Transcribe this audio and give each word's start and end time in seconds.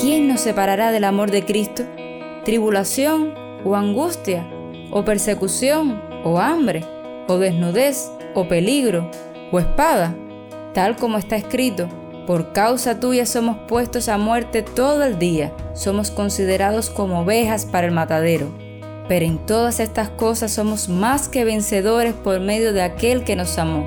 ¿quién 0.00 0.28
nos 0.28 0.40
separará 0.40 0.92
del 0.92 1.04
amor 1.04 1.30
de 1.30 1.44
Cristo? 1.44 1.84
¿Tribulación 2.44 3.34
o 3.64 3.76
angustia? 3.76 4.46
¿O 4.90 5.04
persecución 5.04 6.00
o 6.24 6.38
hambre? 6.38 6.84
¿O 7.28 7.38
desnudez 7.38 8.10
o 8.34 8.46
peligro? 8.48 9.10
¿O 9.50 9.58
espada? 9.58 10.14
Tal 10.72 10.96
como 10.96 11.18
está 11.18 11.36
escrito, 11.36 11.88
por 12.26 12.52
causa 12.52 12.98
tuya 13.00 13.26
somos 13.26 13.56
puestos 13.68 14.08
a 14.08 14.18
muerte 14.18 14.62
todo 14.62 15.04
el 15.04 15.18
día, 15.18 15.52
somos 15.74 16.10
considerados 16.10 16.90
como 16.90 17.20
ovejas 17.20 17.66
para 17.66 17.86
el 17.86 17.92
matadero. 17.92 18.48
Pero 19.08 19.26
en 19.26 19.38
todas 19.38 19.80
estas 19.80 20.08
cosas 20.08 20.52
somos 20.52 20.88
más 20.88 21.28
que 21.28 21.44
vencedores 21.44 22.14
por 22.14 22.40
medio 22.40 22.72
de 22.72 22.82
aquel 22.82 23.22
que 23.22 23.36
nos 23.36 23.58
amó. 23.58 23.86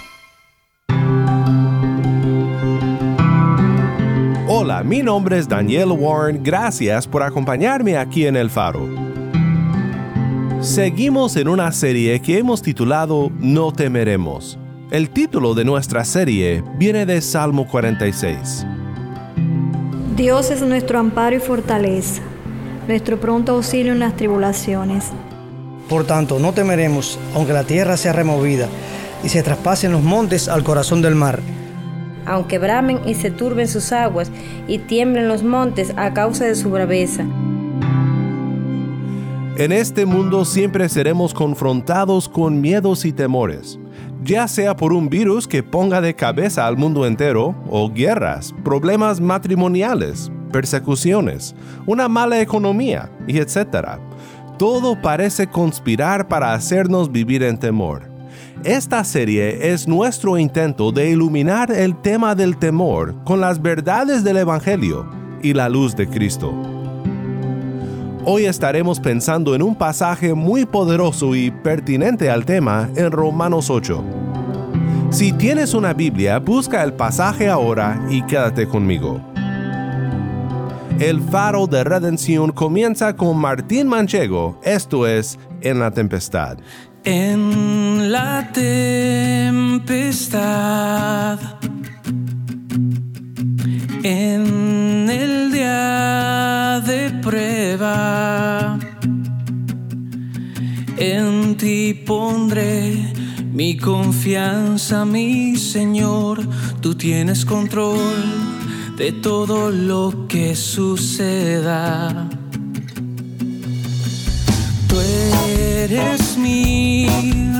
Hola, 4.81 4.89
mi 4.89 5.03
nombre 5.03 5.37
es 5.37 5.47
Daniel 5.47 5.91
Warren. 5.91 6.41
Gracias 6.43 7.05
por 7.05 7.21
acompañarme 7.21 7.97
aquí 7.97 8.25
en 8.25 8.35
El 8.35 8.49
Faro. 8.49 8.89
Seguimos 10.59 11.35
en 11.35 11.49
una 11.49 11.71
serie 11.71 12.19
que 12.19 12.39
hemos 12.39 12.63
titulado 12.63 13.31
No 13.37 13.71
temeremos. 13.71 14.57
El 14.89 15.11
título 15.11 15.53
de 15.53 15.65
nuestra 15.65 16.03
serie 16.03 16.63
viene 16.79 17.05
de 17.05 17.21
Salmo 17.21 17.67
46. 17.67 18.65
Dios 20.17 20.49
es 20.49 20.63
nuestro 20.63 20.97
amparo 20.97 21.35
y 21.35 21.39
fortaleza, 21.39 22.23
nuestro 22.87 23.19
pronto 23.19 23.51
auxilio 23.51 23.91
en 23.91 23.99
las 23.99 24.15
tribulaciones. 24.15 25.11
Por 25.89 26.05
tanto, 26.05 26.39
no 26.39 26.53
temeremos, 26.53 27.19
aunque 27.35 27.53
la 27.53 27.65
tierra 27.65 27.97
sea 27.97 28.13
removida 28.13 28.67
y 29.23 29.29
se 29.29 29.43
traspasen 29.43 29.91
los 29.91 30.01
montes 30.01 30.47
al 30.47 30.63
corazón 30.63 31.03
del 31.03 31.13
mar. 31.13 31.39
Aunque 32.31 32.59
bramen 32.59 33.01
y 33.05 33.15
se 33.15 33.29
turben 33.29 33.67
sus 33.67 33.91
aguas 33.91 34.31
y 34.65 34.77
tiemblen 34.77 35.27
los 35.27 35.43
montes 35.43 35.93
a 35.97 36.13
causa 36.13 36.45
de 36.45 36.55
su 36.55 36.71
braveza. 36.71 37.25
En 39.57 39.73
este 39.73 40.05
mundo 40.05 40.45
siempre 40.45 40.87
seremos 40.87 41.33
confrontados 41.33 42.29
con 42.29 42.61
miedos 42.61 43.03
y 43.03 43.11
temores, 43.11 43.77
ya 44.23 44.47
sea 44.47 44.77
por 44.77 44.93
un 44.93 45.09
virus 45.09 45.45
que 45.45 45.61
ponga 45.61 45.99
de 45.99 46.15
cabeza 46.15 46.67
al 46.67 46.77
mundo 46.77 47.05
entero, 47.05 47.53
o 47.69 47.91
guerras, 47.91 48.55
problemas 48.63 49.19
matrimoniales, 49.19 50.31
persecuciones, 50.53 51.53
una 51.85 52.07
mala 52.07 52.39
economía, 52.39 53.11
y 53.27 53.39
etc. 53.39 53.99
Todo 54.57 55.01
parece 55.01 55.47
conspirar 55.47 56.29
para 56.29 56.53
hacernos 56.53 57.11
vivir 57.11 57.43
en 57.43 57.57
temor. 57.59 58.10
Esta 58.63 59.03
serie 59.03 59.73
es 59.73 59.87
nuestro 59.87 60.37
intento 60.37 60.91
de 60.91 61.09
iluminar 61.09 61.71
el 61.71 61.99
tema 61.99 62.35
del 62.35 62.57
temor 62.57 63.15
con 63.23 63.41
las 63.41 63.59
verdades 63.59 64.23
del 64.23 64.37
Evangelio 64.37 65.09
y 65.41 65.53
la 65.53 65.67
luz 65.67 65.95
de 65.95 66.07
Cristo. 66.07 66.53
Hoy 68.23 68.45
estaremos 68.45 68.99
pensando 68.99 69.55
en 69.55 69.63
un 69.63 69.75
pasaje 69.75 70.35
muy 70.35 70.67
poderoso 70.67 71.33
y 71.33 71.49
pertinente 71.49 72.29
al 72.29 72.45
tema 72.45 72.87
en 72.95 73.11
Romanos 73.11 73.71
8. 73.71 74.03
Si 75.09 75.33
tienes 75.33 75.73
una 75.73 75.93
Biblia, 75.93 76.37
busca 76.37 76.83
el 76.83 76.93
pasaje 76.93 77.49
ahora 77.49 77.99
y 78.11 78.21
quédate 78.27 78.67
conmigo. 78.67 79.19
El 80.99 81.19
faro 81.19 81.65
de 81.65 81.83
redención 81.83 82.51
comienza 82.51 83.15
con 83.15 83.37
Martín 83.37 83.87
Manchego, 83.87 84.59
esto 84.61 85.07
es 85.07 85.39
En 85.61 85.79
la 85.79 85.89
tempestad. 85.89 86.59
En 87.03 88.11
la 88.11 88.51
tempestad, 88.53 89.89
en 94.03 95.09
el 95.09 95.51
día 95.51 96.79
de 96.85 97.09
prueba, 97.23 98.77
en 100.97 101.57
ti 101.57 101.95
pondré 102.05 103.11
mi 103.51 103.77
confianza, 103.77 105.03
mi 105.03 105.55
Señor, 105.55 106.47
tú 106.81 106.93
tienes 106.93 107.45
control 107.45 107.97
de 108.95 109.11
todo 109.11 109.71
lo 109.71 110.27
que 110.27 110.55
suceda. 110.55 112.29
Eres 115.83 116.37
mi 116.37 117.07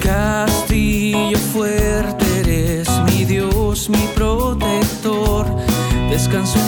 Castillo 0.00 1.38
fuerte 1.52 2.24
eres 2.40 2.88
mi 3.06 3.24
Dios, 3.24 3.90
mi 3.90 4.06
protector. 4.14 5.46
Descanso 6.08 6.58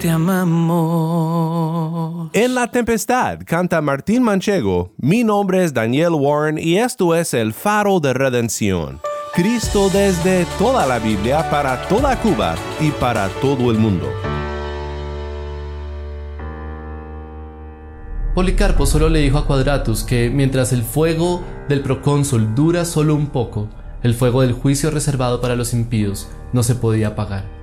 te 0.00 0.10
amamos. 0.10 1.90
En 2.32 2.54
la 2.54 2.70
tempestad 2.70 3.40
canta 3.44 3.82
Martín 3.82 4.22
Manchego. 4.22 4.94
Mi 4.96 5.22
nombre 5.24 5.62
es 5.62 5.74
Daniel 5.74 6.14
Warren 6.14 6.56
y 6.58 6.78
esto 6.78 7.14
es 7.14 7.34
el 7.34 7.52
faro 7.52 8.00
de 8.00 8.14
redención. 8.14 9.00
Cristo 9.34 9.90
desde 9.90 10.46
toda 10.58 10.86
la 10.86 10.98
Biblia 10.98 11.50
para 11.50 11.86
toda 11.88 12.18
Cuba 12.20 12.54
y 12.80 12.90
para 12.92 13.28
todo 13.40 13.70
el 13.70 13.78
mundo. 13.78 14.08
Policarpo 18.34 18.86
solo 18.86 19.10
le 19.10 19.20
dijo 19.20 19.36
a 19.38 19.46
Quadratus 19.46 20.02
que 20.02 20.30
mientras 20.30 20.72
el 20.72 20.82
fuego 20.82 21.42
del 21.68 21.82
procónsul 21.82 22.54
dura 22.54 22.86
solo 22.86 23.14
un 23.14 23.26
poco, 23.26 23.68
el 24.02 24.14
fuego 24.14 24.40
del 24.40 24.52
juicio 24.52 24.90
reservado 24.90 25.42
para 25.42 25.56
los 25.56 25.74
impíos 25.74 26.28
no 26.54 26.62
se 26.62 26.74
podía 26.74 27.08
apagar. 27.08 27.59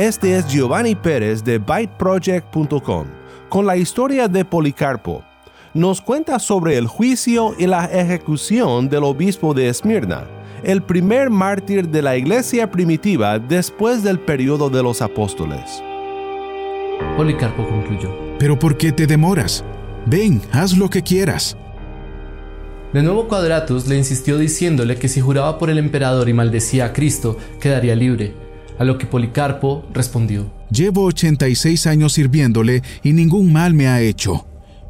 Este 0.00 0.34
es 0.34 0.46
Giovanni 0.48 0.94
Pérez 0.94 1.44
de 1.44 1.58
ByteProject.com 1.58 3.04
con 3.50 3.66
la 3.66 3.76
historia 3.76 4.28
de 4.28 4.46
Policarpo. 4.46 5.22
Nos 5.74 6.00
cuenta 6.00 6.38
sobre 6.38 6.78
el 6.78 6.86
juicio 6.86 7.54
y 7.58 7.66
la 7.66 7.84
ejecución 7.84 8.88
del 8.88 9.04
obispo 9.04 9.52
de 9.52 9.68
Esmirna, 9.68 10.24
el 10.62 10.82
primer 10.82 11.28
mártir 11.28 11.86
de 11.90 12.00
la 12.00 12.16
iglesia 12.16 12.70
primitiva 12.70 13.38
después 13.38 14.02
del 14.02 14.18
periodo 14.18 14.70
de 14.70 14.82
los 14.82 15.02
apóstoles. 15.02 15.82
Policarpo 17.18 17.68
concluyó. 17.68 18.10
¿Pero 18.38 18.58
por 18.58 18.78
qué 18.78 18.92
te 18.92 19.06
demoras? 19.06 19.62
Ven, 20.06 20.40
haz 20.50 20.78
lo 20.78 20.88
que 20.88 21.02
quieras. 21.02 21.58
De 22.94 23.02
nuevo 23.02 23.28
Quadratus 23.28 23.86
le 23.86 23.98
insistió 23.98 24.38
diciéndole 24.38 24.96
que 24.96 25.08
si 25.08 25.20
juraba 25.20 25.58
por 25.58 25.68
el 25.68 25.76
emperador 25.76 26.30
y 26.30 26.32
maldecía 26.32 26.86
a 26.86 26.92
Cristo, 26.94 27.36
quedaría 27.60 27.94
libre, 27.94 28.34
a 28.80 28.84
lo 28.84 28.96
que 28.96 29.06
Policarpo 29.06 29.84
respondió. 29.92 30.50
Llevo 30.70 31.04
86 31.04 31.86
años 31.86 32.14
sirviéndole 32.14 32.82
y 33.02 33.12
ningún 33.12 33.52
mal 33.52 33.74
me 33.74 33.88
ha 33.88 34.00
hecho. 34.00 34.46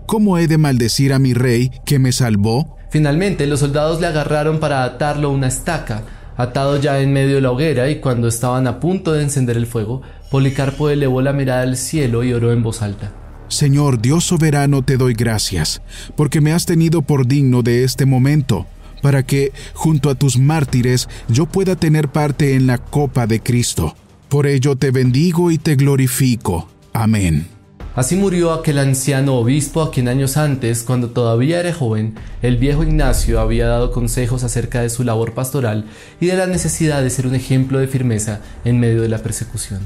¿Cómo 0.06 0.38
he 0.38 0.46
de 0.46 0.58
maldecir 0.58 1.12
a 1.12 1.18
mi 1.18 1.34
rey 1.34 1.72
que 1.84 1.98
me 1.98 2.12
salvó? 2.12 2.76
Finalmente 2.90 3.48
los 3.48 3.60
soldados 3.60 4.00
le 4.00 4.06
agarraron 4.06 4.60
para 4.60 4.84
atarlo 4.84 5.26
a 5.26 5.32
una 5.32 5.48
estaca, 5.48 6.04
atado 6.36 6.80
ya 6.80 7.00
en 7.00 7.12
medio 7.12 7.34
de 7.34 7.40
la 7.40 7.50
hoguera 7.50 7.90
y 7.90 7.98
cuando 7.98 8.28
estaban 8.28 8.68
a 8.68 8.78
punto 8.78 9.12
de 9.12 9.24
encender 9.24 9.56
el 9.56 9.66
fuego, 9.66 10.02
Policarpo 10.30 10.88
elevó 10.88 11.20
la 11.20 11.32
mirada 11.32 11.62
al 11.62 11.76
cielo 11.76 12.22
y 12.22 12.32
oró 12.32 12.52
en 12.52 12.62
voz 12.62 12.82
alta. 12.82 13.12
Señor 13.48 14.00
Dios 14.00 14.22
soberano, 14.22 14.82
te 14.82 14.98
doy 14.98 15.14
gracias, 15.14 15.82
porque 16.14 16.40
me 16.40 16.52
has 16.52 16.64
tenido 16.64 17.02
por 17.02 17.26
digno 17.26 17.64
de 17.64 17.82
este 17.82 18.06
momento, 18.06 18.68
para 19.02 19.24
que, 19.24 19.52
junto 19.74 20.10
a 20.10 20.14
tus 20.14 20.38
mártires, 20.38 21.08
yo 21.28 21.46
pueda 21.46 21.76
tener 21.76 22.08
parte 22.08 22.54
en 22.54 22.66
la 22.66 22.78
copa 22.78 23.26
de 23.26 23.40
Cristo. 23.40 23.94
Por 24.28 24.46
ello 24.46 24.76
te 24.76 24.90
bendigo 24.90 25.50
y 25.50 25.58
te 25.58 25.76
glorifico. 25.76 26.68
Amén. 26.92 27.48
Así 27.96 28.14
murió 28.14 28.52
aquel 28.52 28.78
anciano 28.78 29.34
obispo 29.34 29.82
a 29.82 29.90
quien 29.90 30.06
años 30.06 30.36
antes, 30.36 30.84
cuando 30.84 31.10
todavía 31.10 31.58
era 31.58 31.74
joven, 31.74 32.14
el 32.40 32.56
viejo 32.56 32.84
Ignacio 32.84 33.40
había 33.40 33.66
dado 33.66 33.90
consejos 33.90 34.44
acerca 34.44 34.80
de 34.80 34.90
su 34.90 35.02
labor 35.02 35.34
pastoral 35.34 35.86
y 36.20 36.26
de 36.26 36.36
la 36.36 36.46
necesidad 36.46 37.02
de 37.02 37.10
ser 37.10 37.26
un 37.26 37.34
ejemplo 37.34 37.80
de 37.80 37.88
firmeza 37.88 38.40
en 38.64 38.78
medio 38.78 39.02
de 39.02 39.08
la 39.08 39.18
persecución. 39.18 39.80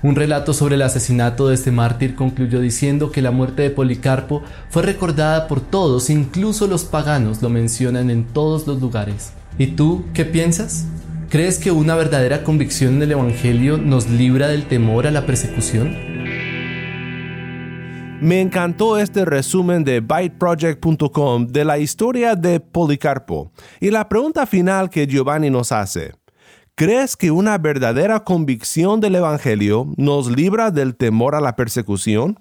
Un 0.00 0.14
relato 0.14 0.54
sobre 0.54 0.76
el 0.76 0.82
asesinato 0.82 1.48
de 1.48 1.56
este 1.56 1.72
mártir 1.72 2.14
concluyó 2.14 2.60
diciendo 2.60 3.10
que 3.10 3.20
la 3.20 3.32
muerte 3.32 3.62
de 3.62 3.70
Policarpo 3.70 4.42
fue 4.70 4.82
recordada 4.82 5.48
por 5.48 5.60
todos, 5.60 6.08
incluso 6.08 6.68
los 6.68 6.84
paganos 6.84 7.42
lo 7.42 7.48
mencionan 7.48 8.08
en 8.08 8.24
todos 8.24 8.68
los 8.68 8.80
lugares. 8.80 9.32
¿Y 9.58 9.68
tú 9.68 10.04
qué 10.14 10.24
piensas? 10.24 10.86
¿Crees 11.30 11.58
que 11.58 11.72
una 11.72 11.96
verdadera 11.96 12.44
convicción 12.44 12.94
en 12.94 13.02
el 13.02 13.12
Evangelio 13.12 13.76
nos 13.76 14.08
libra 14.08 14.46
del 14.46 14.66
temor 14.66 15.08
a 15.08 15.10
la 15.10 15.26
persecución? 15.26 15.96
Me 18.20 18.40
encantó 18.40 18.98
este 18.98 19.24
resumen 19.24 19.82
de 19.82 20.00
byteproject.com 20.00 21.48
de 21.48 21.64
la 21.64 21.78
historia 21.78 22.36
de 22.36 22.60
Policarpo 22.60 23.50
y 23.80 23.90
la 23.90 24.08
pregunta 24.08 24.46
final 24.46 24.90
que 24.90 25.08
Giovanni 25.08 25.50
nos 25.50 25.72
hace. 25.72 26.12
¿Crees 26.78 27.16
que 27.16 27.32
una 27.32 27.58
verdadera 27.58 28.22
convicción 28.22 29.00
del 29.00 29.16
Evangelio 29.16 29.92
nos 29.96 30.30
libra 30.30 30.70
del 30.70 30.94
temor 30.94 31.34
a 31.34 31.40
la 31.40 31.56
persecución? 31.56 32.38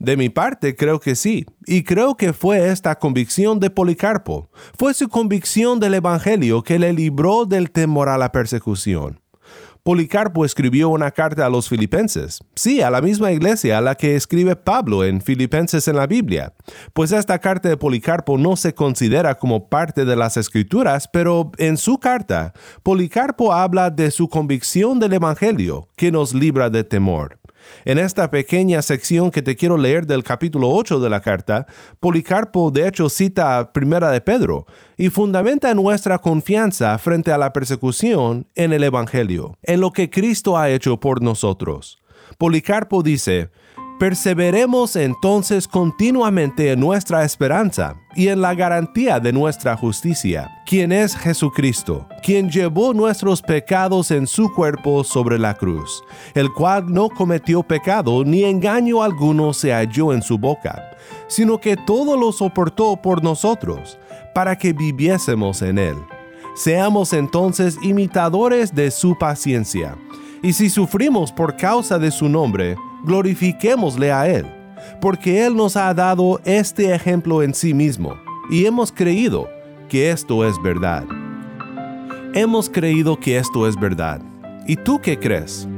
De 0.00 0.16
mi 0.16 0.30
parte, 0.30 0.74
creo 0.74 0.98
que 0.98 1.14
sí, 1.14 1.46
y 1.64 1.84
creo 1.84 2.16
que 2.16 2.32
fue 2.32 2.70
esta 2.70 2.96
convicción 2.98 3.60
de 3.60 3.70
Policarpo, 3.70 4.50
fue 4.76 4.94
su 4.94 5.08
convicción 5.08 5.78
del 5.78 5.94
Evangelio 5.94 6.64
que 6.64 6.80
le 6.80 6.92
libró 6.92 7.44
del 7.44 7.70
temor 7.70 8.08
a 8.08 8.18
la 8.18 8.32
persecución. 8.32 9.21
Policarpo 9.84 10.44
escribió 10.44 10.90
una 10.90 11.10
carta 11.10 11.44
a 11.44 11.50
los 11.50 11.68
filipenses, 11.68 12.38
sí, 12.54 12.80
a 12.82 12.88
la 12.88 13.00
misma 13.00 13.32
iglesia 13.32 13.78
a 13.78 13.80
la 13.80 13.96
que 13.96 14.14
escribe 14.14 14.54
Pablo 14.54 15.02
en 15.02 15.20
Filipenses 15.20 15.88
en 15.88 15.96
la 15.96 16.06
Biblia, 16.06 16.54
pues 16.92 17.10
esta 17.10 17.40
carta 17.40 17.68
de 17.68 17.76
Policarpo 17.76 18.38
no 18.38 18.54
se 18.54 18.76
considera 18.76 19.34
como 19.34 19.68
parte 19.68 20.04
de 20.04 20.14
las 20.14 20.36
escrituras, 20.36 21.08
pero 21.12 21.50
en 21.58 21.76
su 21.76 21.98
carta, 21.98 22.52
Policarpo 22.84 23.52
habla 23.52 23.90
de 23.90 24.12
su 24.12 24.28
convicción 24.28 25.00
del 25.00 25.14
Evangelio 25.14 25.88
que 25.96 26.12
nos 26.12 26.32
libra 26.32 26.70
de 26.70 26.84
temor. 26.84 27.40
En 27.84 27.98
esta 27.98 28.30
pequeña 28.30 28.82
sección 28.82 29.30
que 29.30 29.42
te 29.42 29.56
quiero 29.56 29.76
leer 29.76 30.06
del 30.06 30.22
capítulo 30.22 30.70
8 30.70 31.00
de 31.00 31.10
la 31.10 31.20
carta, 31.20 31.66
Policarpo 32.00 32.70
de 32.70 32.88
hecho 32.88 33.08
cita 33.08 33.72
Primera 33.72 34.10
de 34.10 34.20
Pedro 34.20 34.66
y 34.96 35.10
fundamenta 35.10 35.74
nuestra 35.74 36.18
confianza 36.18 36.96
frente 36.98 37.32
a 37.32 37.38
la 37.38 37.52
persecución 37.52 38.46
en 38.54 38.72
el 38.72 38.84
Evangelio, 38.84 39.58
en 39.62 39.80
lo 39.80 39.92
que 39.92 40.10
Cristo 40.10 40.56
ha 40.56 40.70
hecho 40.70 41.00
por 41.00 41.22
nosotros. 41.22 41.98
Policarpo 42.38 43.02
dice, 43.02 43.50
Perseveremos 43.98 44.96
entonces 44.96 45.68
continuamente 45.68 46.72
en 46.72 46.80
nuestra 46.80 47.24
esperanza 47.24 47.94
y 48.16 48.28
en 48.28 48.40
la 48.40 48.52
garantía 48.52 49.20
de 49.20 49.32
nuestra 49.32 49.76
justicia, 49.76 50.50
quien 50.66 50.90
es 50.90 51.14
Jesucristo, 51.14 52.08
quien 52.20 52.50
llevó 52.50 52.94
nuestros 52.94 53.40
pecados 53.40 54.10
en 54.10 54.26
su 54.26 54.52
cuerpo 54.52 55.04
sobre 55.04 55.38
la 55.38 55.54
cruz, 55.54 56.02
el 56.34 56.52
cual 56.52 56.92
no 56.92 57.10
cometió 57.10 57.62
pecado 57.62 58.24
ni 58.24 58.42
engaño 58.42 59.02
alguno 59.02 59.52
se 59.52 59.72
halló 59.72 60.12
en 60.12 60.22
su 60.22 60.36
boca, 60.36 60.90
sino 61.28 61.58
que 61.58 61.76
todo 61.76 62.16
lo 62.16 62.32
soportó 62.32 62.96
por 62.96 63.22
nosotros, 63.22 63.98
para 64.34 64.58
que 64.58 64.72
viviésemos 64.72 65.62
en 65.62 65.78
él. 65.78 65.96
Seamos 66.56 67.12
entonces 67.12 67.78
imitadores 67.82 68.74
de 68.74 68.90
su 68.90 69.16
paciencia, 69.16 69.96
y 70.42 70.54
si 70.54 70.70
sufrimos 70.70 71.30
por 71.30 71.56
causa 71.56 72.00
de 72.00 72.10
su 72.10 72.28
nombre, 72.28 72.76
glorifiquémosle 73.04 74.12
a 74.12 74.28
Él, 74.28 74.46
porque 75.00 75.44
Él 75.44 75.56
nos 75.56 75.76
ha 75.76 75.92
dado 75.94 76.40
este 76.44 76.94
ejemplo 76.94 77.42
en 77.42 77.54
sí 77.54 77.74
mismo, 77.74 78.14
y 78.50 78.66
hemos 78.66 78.92
creído 78.92 79.48
que 79.88 80.10
esto 80.10 80.46
es 80.46 80.60
verdad. 80.62 81.04
Hemos 82.34 82.70
creído 82.70 83.20
que 83.20 83.36
esto 83.36 83.66
es 83.68 83.78
verdad. 83.78 84.22
¿Y 84.66 84.76
tú 84.76 85.00
qué 85.00 85.18
crees? 85.18 85.68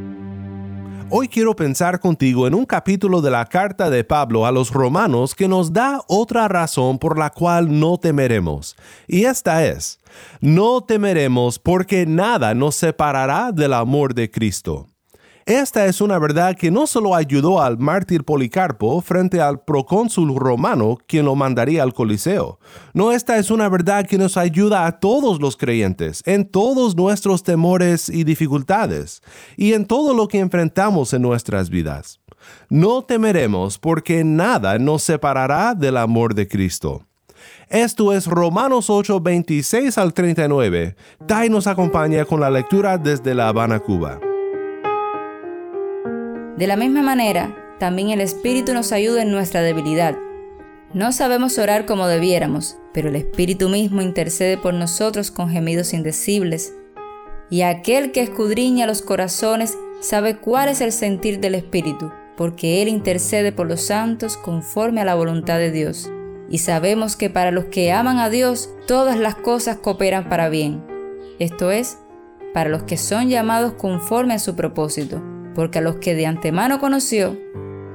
Hoy 1.11 1.29
quiero 1.29 1.55
pensar 1.55 2.01
contigo 2.01 2.47
en 2.47 2.55
un 2.55 2.65
capítulo 2.65 3.21
de 3.21 3.31
la 3.31 3.45
carta 3.45 3.91
de 3.91 4.05
Pablo 4.05 4.47
a 4.47 4.53
los 4.53 4.71
romanos 4.71 5.35
que 5.35 5.49
nos 5.49 5.73
da 5.73 6.01
otra 6.09 6.49
razón 6.49 6.99
por 6.99 7.19
la 7.19 7.31
cual 7.31 7.79
no 7.79 7.99
temeremos. 7.99 8.75
Y 9.07 9.25
esta 9.25 9.65
es, 9.65 9.99
no 10.41 10.81
temeremos 10.81 11.59
porque 11.59 12.07
nada 12.07 12.55
nos 12.55 12.77
separará 12.77 13.53
del 13.53 13.75
amor 13.75 14.15
de 14.15 14.31
Cristo. 14.31 14.94
Esta 15.47 15.85
es 15.85 16.01
una 16.01 16.19
verdad 16.19 16.57
que 16.57 16.71
no 16.71 16.87
solo 16.87 17.15
ayudó 17.15 17.61
al 17.61 17.77
mártir 17.77 18.25
Policarpo 18.25 19.03
frente 19.03 19.43
al 19.43 19.61
procónsul 19.61 20.35
romano 20.37 20.97
quien 21.07 21.27
lo 21.27 21.35
mandaría 21.35 21.83
al 21.83 21.93
Coliseo. 21.93 22.59
No, 22.95 23.13
esta 23.13 23.37
es 23.37 23.51
una 23.51 23.69
verdad 23.69 24.07
que 24.07 24.17
nos 24.17 24.39
ayuda 24.39 24.87
a 24.87 25.01
todos 25.01 25.43
los 25.43 25.59
creyentes 25.59 26.23
en 26.25 26.49
todos 26.49 26.97
nuestros 26.97 27.43
temores 27.43 28.09
y 28.09 28.25
dificultades 28.25 29.21
y 29.59 29.75
en 29.75 29.85
todo 29.85 30.15
lo 30.15 30.29
que 30.29 30.39
enfrentamos 30.39 31.13
en 31.13 31.21
nuestras 31.21 31.69
vidas. 31.69 32.21
No 32.71 33.03
temeremos 33.03 33.79
porque 33.79 34.25
nada 34.25 34.79
nos 34.79 35.03
separará 35.03 35.75
del 35.75 35.99
amor 35.99 36.35
de 36.35 36.49
Cristo. 36.49 37.03
Esto 37.69 38.15
es 38.15 38.27
Romanos 38.27 38.89
8, 38.89 39.21
26 39.21 39.99
al 39.99 40.15
39. 40.15 40.97
Tai 41.27 41.51
nos 41.51 41.67
acompaña 41.67 42.25
con 42.25 42.41
la 42.41 42.49
lectura 42.49 42.97
desde 42.97 43.35
La 43.35 43.49
Habana, 43.49 43.79
Cuba. 43.79 44.21
De 46.57 46.69
la 46.69 46.77
misma 46.77 47.03
manera, 47.03 47.57
también 47.81 48.11
el 48.11 48.21
Espíritu 48.21 48.75
nos 48.75 48.93
ayuda 48.93 49.23
en 49.23 49.33
nuestra 49.33 49.61
debilidad. 49.63 50.17
No 50.93 51.11
sabemos 51.11 51.59
orar 51.59 51.85
como 51.85 52.07
debiéramos, 52.07 52.79
pero 52.93 53.09
el 53.09 53.17
Espíritu 53.17 53.69
mismo 53.69 54.03
intercede 54.03 54.57
por 54.57 54.73
nosotros 54.73 55.33
con 55.33 55.51
gemidos 55.51 55.93
indecibles. 55.93 56.73
Y 57.51 57.63
aquel 57.63 58.13
que 58.13 58.23
escudriña 58.23 58.87
los 58.87 59.03
corazones 59.03 59.77
sabe 60.01 60.37
cuál 60.37 60.69
es 60.69 60.81
el 60.81 60.93
sentir 60.93 61.41
del 61.41 61.57
Espíritu, 61.57 62.13
porque 62.37 62.83
Él 62.83 62.89
intercede 62.89 63.51
por 63.51 63.67
los 63.67 63.81
santos 63.81 64.37
conforme 64.37 65.01
a 65.01 65.05
la 65.05 65.17
voluntad 65.17 65.59
de 65.59 65.73
Dios. 65.73 66.09
Y 66.49 66.59
sabemos 66.59 67.17
que 67.17 67.31
para 67.31 67.51
los 67.51 67.65
que 67.65 67.91
aman 67.91 68.19
a 68.19 68.31
Dios, 68.31 68.71
todas 68.87 69.19
las 69.19 69.35
cosas 69.35 69.79
cooperan 69.79 70.29
para 70.29 70.49
bien. 70.51 70.85
Esto 71.41 71.73
es, 71.73 71.99
para 72.53 72.71
los 72.71 72.85
que 72.85 72.97
son 72.97 73.29
llamados 73.29 73.73
conforme 73.73 74.35
a 74.35 74.39
su 74.39 74.55
propósito 74.55 75.34
porque 75.55 75.79
a 75.79 75.83
los 75.83 75.97
que 75.97 76.15
de 76.15 76.27
antemano 76.27 76.81
conoció, 76.81 77.39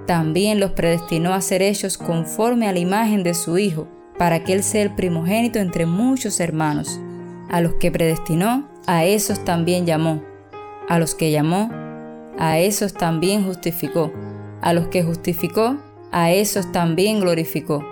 también 0.06 0.60
los 0.60 0.72
predestinó 0.72 1.34
a 1.34 1.42
ser 1.42 1.62
hechos 1.62 1.98
conforme 1.98 2.68
a 2.68 2.74
la 2.74 2.80
imagen 2.80 3.24
de 3.24 3.34
su 3.34 3.58
Hijo, 3.58 3.88
para 4.18 4.44
que 4.44 4.54
Él 4.54 4.64
sea 4.64 4.82
el 4.82 4.96
primogénito 4.96 5.60
entre 5.60 5.86
muchos 5.86 6.40
hermanos. 6.40 7.00
A 7.50 7.62
los 7.62 7.76
que 7.76 7.92
predestinó, 7.92 8.68
a 8.88 9.06
esos 9.06 9.46
también 9.46 9.86
llamó. 9.86 10.24
A 10.88 10.98
los 10.98 11.14
que 11.14 11.32
llamó, 11.32 11.70
a 12.40 12.58
esos 12.58 12.94
también 12.94 13.46
justificó. 13.46 14.12
A 14.62 14.74
los 14.74 14.88
que 14.88 15.04
justificó, 15.04 15.78
a 16.12 16.32
esos 16.32 16.72
también 16.72 17.20
glorificó. 17.20 17.86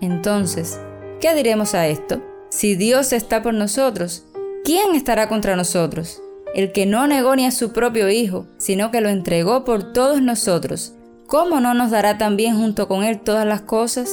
Entonces, 0.00 0.80
¿qué 1.20 1.34
diremos 1.34 1.74
a 1.74 1.88
esto? 1.88 2.22
Si 2.48 2.76
Dios 2.76 3.12
está 3.12 3.42
por 3.42 3.54
nosotros, 3.54 4.24
¿quién 4.64 4.94
estará 4.94 5.28
contra 5.28 5.56
nosotros? 5.56 6.22
El 6.54 6.72
que 6.72 6.86
no 6.86 7.06
negó 7.06 7.36
ni 7.36 7.46
a 7.46 7.50
su 7.50 7.72
propio 7.72 8.08
Hijo, 8.08 8.46
sino 8.58 8.90
que 8.90 9.00
lo 9.00 9.08
entregó 9.08 9.64
por 9.64 9.92
todos 9.92 10.20
nosotros, 10.20 10.94
¿cómo 11.26 11.60
no 11.60 11.74
nos 11.74 11.90
dará 11.90 12.18
también 12.18 12.56
junto 12.56 12.88
con 12.88 13.04
Él 13.04 13.20
todas 13.20 13.46
las 13.46 13.62
cosas? 13.62 14.10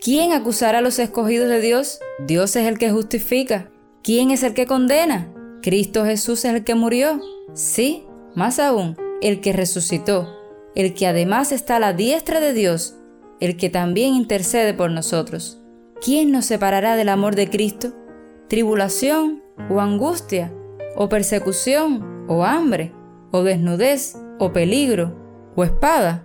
¿Quién 0.00 0.32
acusará 0.32 0.78
a 0.78 0.82
los 0.82 0.98
escogidos 0.98 1.48
de 1.48 1.60
Dios? 1.60 1.98
Dios 2.26 2.54
es 2.56 2.66
el 2.68 2.78
que 2.78 2.90
justifica. 2.90 3.70
¿Quién 4.02 4.30
es 4.30 4.42
el 4.42 4.54
que 4.54 4.66
condena? 4.66 5.32
Cristo 5.62 6.04
Jesús 6.04 6.44
es 6.44 6.54
el 6.54 6.62
que 6.62 6.74
murió. 6.74 7.20
Sí, 7.54 8.04
más 8.34 8.58
aún, 8.58 8.96
el 9.22 9.40
que 9.40 9.52
resucitó, 9.52 10.28
el 10.74 10.92
que 10.94 11.06
además 11.06 11.52
está 11.52 11.76
a 11.76 11.80
la 11.80 11.92
diestra 11.92 12.38
de 12.38 12.52
Dios, 12.52 12.96
el 13.40 13.56
que 13.56 13.70
también 13.70 14.14
intercede 14.14 14.74
por 14.74 14.90
nosotros. 14.90 15.60
¿Quién 16.04 16.30
nos 16.30 16.44
separará 16.44 16.96
del 16.96 17.08
amor 17.08 17.34
de 17.34 17.48
Cristo? 17.48 17.94
¿Tribulación 18.48 19.42
o 19.70 19.80
angustia? 19.80 20.52
¿O 20.96 21.08
persecución 21.08 22.26
o 22.28 22.44
hambre? 22.44 22.92
¿O 23.30 23.42
desnudez 23.42 24.16
o 24.38 24.52
peligro? 24.52 25.16
¿O 25.56 25.64
espada? 25.64 26.24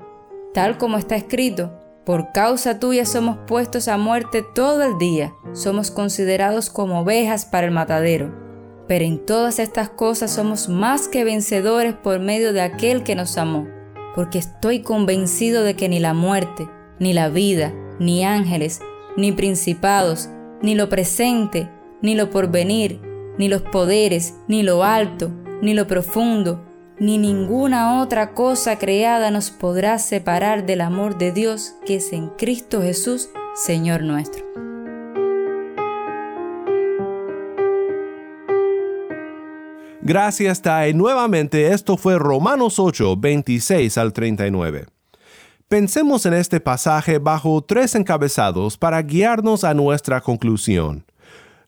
tal 0.54 0.78
como 0.78 0.98
está 0.98 1.16
escrito, 1.16 1.72
por 2.06 2.32
causa 2.32 2.80
tuya 2.80 3.06
somos 3.06 3.38
puestos 3.48 3.88
a 3.88 3.98
muerte 3.98 4.44
todo 4.44 4.84
el 4.84 4.98
día, 4.98 5.34
somos 5.54 5.92
considerados 5.92 6.70
como 6.70 7.02
ovejas 7.02 7.46
para 7.46 7.68
el 7.68 7.74
matadero. 7.74 8.34
Pero 8.88 9.06
en 9.06 9.24
todas 9.24 9.60
estas 9.60 9.90
cosas 9.90 10.32
somos 10.32 10.68
más 10.68 11.08
que 11.08 11.24
vencedores 11.24 11.94
por 11.94 12.20
medio 12.20 12.54
de 12.54 12.62
aquel 12.62 13.04
que 13.04 13.16
nos 13.16 13.38
amó, 13.38 13.68
porque 14.16 14.40
estoy 14.40 14.82
convencido 14.82 15.64
de 15.64 15.76
que 15.76 15.88
ni 15.90 16.00
la 16.00 16.16
muerte, 16.16 16.68
ni 17.00 17.14
la 17.14 17.30
vida, 17.30 17.74
ni 18.00 18.26
ángeles, 18.26 18.82
ni 19.16 19.32
principados, 19.32 20.30
ni 20.64 20.74
lo 20.74 20.90
presente, 20.90 21.70
ni 22.02 22.16
lo 22.16 22.32
porvenir, 22.32 23.00
ni 23.40 23.48
los 23.48 23.62
poderes, 23.64 24.36
ni 24.48 24.62
lo 24.62 24.84
alto, 24.84 25.32
ni 25.62 25.74
lo 25.74 25.88
profundo, 25.88 26.64
ni 27.00 27.18
ninguna 27.18 28.02
otra 28.02 28.34
cosa 28.34 28.78
creada 28.78 29.32
nos 29.32 29.50
podrá 29.50 29.98
separar 29.98 30.66
del 30.66 30.82
amor 30.82 31.18
de 31.18 31.32
Dios 31.32 31.76
que 31.86 31.96
es 31.96 32.12
en 32.12 32.28
Cristo 32.28 32.82
Jesús, 32.82 33.30
Señor 33.56 34.04
nuestro. 34.04 34.46
Gracias, 40.02 40.62
Tai. 40.62 40.94
Nuevamente, 40.94 41.72
esto 41.72 41.96
fue 41.96 42.18
Romanos 42.18 42.78
8, 42.78 43.16
26 43.16 43.98
al 43.98 44.12
39. 44.12 44.88
Pensemos 45.70 46.26
en 46.26 46.34
este 46.34 46.60
pasaje 46.60 47.20
bajo 47.20 47.62
tres 47.62 47.96
encabezados 47.96 48.78
para 48.78 49.02
guiarnos 49.02 49.64
a 49.64 49.74
nuestra 49.74 50.20
conclusión. 50.20 51.06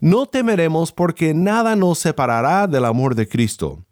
No 0.02 0.26
temeremos 0.26 0.92
porque 0.92 1.36
nada 1.36 1.76
nos 1.76 2.00
separará 2.00 2.66
del 2.66 2.86
amor 2.86 3.14
de 3.14 3.28
Cristo. 3.28 3.86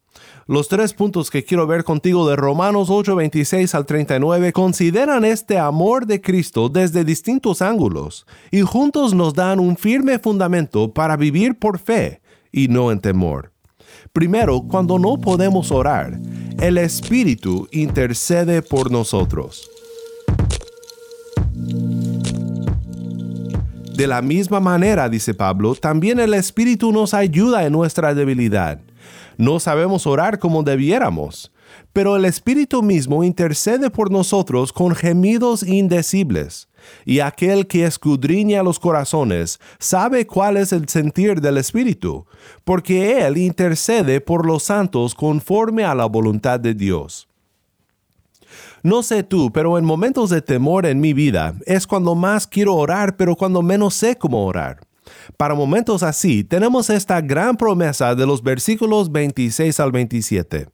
Los 0.48 0.68
tres 0.68 0.96
puntos 0.96 1.30
que 1.30 1.46
quiero 1.46 1.68
ver 1.68 1.84
contigo 1.84 2.28
de 2.28 2.36
Romanos 2.36 2.88
8, 2.90 3.16
26 3.16 3.76
al 3.76 3.86
39 3.86 4.52
consideran 4.52 5.24
este 5.24 5.60
amor 5.60 6.08
de 6.08 6.20
Cristo 6.20 6.68
desde 6.68 7.04
distintos 7.04 7.62
ángulos 7.62 8.26
y 8.50 8.62
juntos 8.62 9.14
nos 9.14 9.36
dan 9.36 9.60
un 9.60 9.78
firme 9.78 10.18
fundamento 10.18 10.92
para 10.92 11.16
vivir 11.16 11.60
por 11.60 11.78
fe 11.78 12.22
y 12.52 12.70
no 12.70 12.92
en 12.92 13.02
temor. 13.02 13.52
Primero, 14.12 14.64
cuando 14.68 14.98
no 14.98 15.18
podemos 15.22 15.72
orar, 15.72 16.20
el 16.60 16.80
Espíritu 16.80 17.68
intercede 17.72 18.64
por 18.64 18.92
nosotros. 18.92 19.70
De 24.00 24.08
la 24.08 24.22
misma 24.22 24.62
manera, 24.62 25.10
dice 25.10 25.34
Pablo, 25.34 25.76
también 25.76 26.22
el 26.22 26.34
Espíritu 26.34 26.94
nos 26.94 27.14
ayuda 27.14 27.66
en 27.66 27.74
nuestra 27.74 28.14
debilidad 28.14 28.80
no 29.40 29.58
sabemos 29.62 30.06
orar 30.06 30.38
como 30.38 30.64
debiéramos, 30.64 31.54
pero 31.94 32.18
el 32.18 32.26
Espíritu 32.26 32.84
mismo 32.84 33.24
intercede 33.24 33.90
por 33.90 34.12
nosotros 34.12 34.74
con 34.74 34.94
gemidos 34.94 35.64
indecibles. 35.64 36.68
Y 37.06 37.22
aquel 37.22 37.66
que 37.66 37.86
escudriña 37.86 38.64
los 38.64 38.80
corazones 38.80 39.62
sabe 39.80 40.28
cuál 40.28 40.58
es 40.58 40.74
el 40.74 40.90
sentir 40.90 41.40
del 41.40 41.58
Espíritu, 41.58 42.26
porque 42.66 43.26
Él 43.26 43.38
intercede 43.38 44.20
por 44.20 44.46
los 44.46 44.64
santos 44.64 45.16
conforme 45.16 45.86
a 45.86 45.96
la 45.96 46.06
voluntad 46.06 46.60
de 46.60 46.74
Dios. 46.74 47.29
No 48.84 49.04
sé 49.04 49.24
tú, 49.24 49.52
pero 49.52 49.78
en 49.78 49.86
momentos 49.86 50.30
de 50.30 50.42
temor 50.42 50.86
en 50.86 51.00
mi 51.00 51.14
vida 51.14 51.54
es 51.66 51.86
cuando 51.86 52.16
más 52.16 52.48
quiero 52.48 52.76
orar, 52.76 53.18
pero 53.18 53.36
cuando 53.36 53.62
menos 53.62 53.94
sé 53.96 54.18
cómo 54.18 54.46
orar. 54.46 54.80
Para 55.38 55.56
momentos 55.56 56.04
así, 56.04 56.44
tenemos 56.44 56.90
esta 56.90 57.22
gran 57.22 57.58
promesa 57.58 58.16
de 58.16 58.26
los 58.26 58.44
versículos 58.44 59.12
26 59.12 59.80
al 59.80 59.92
27. 59.92 60.68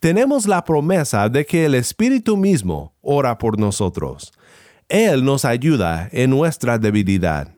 Tenemos 0.00 0.46
la 0.46 0.64
promesa 0.64 1.28
de 1.28 1.46
que 1.46 1.64
el 1.64 1.74
Espíritu 1.74 2.36
mismo 2.36 2.94
ora 3.00 3.38
por 3.38 3.58
nosotros. 3.58 4.32
Él 4.88 5.24
nos 5.24 5.44
ayuda 5.44 6.08
en 6.12 6.30
nuestra 6.30 6.78
debilidad. 6.78 7.53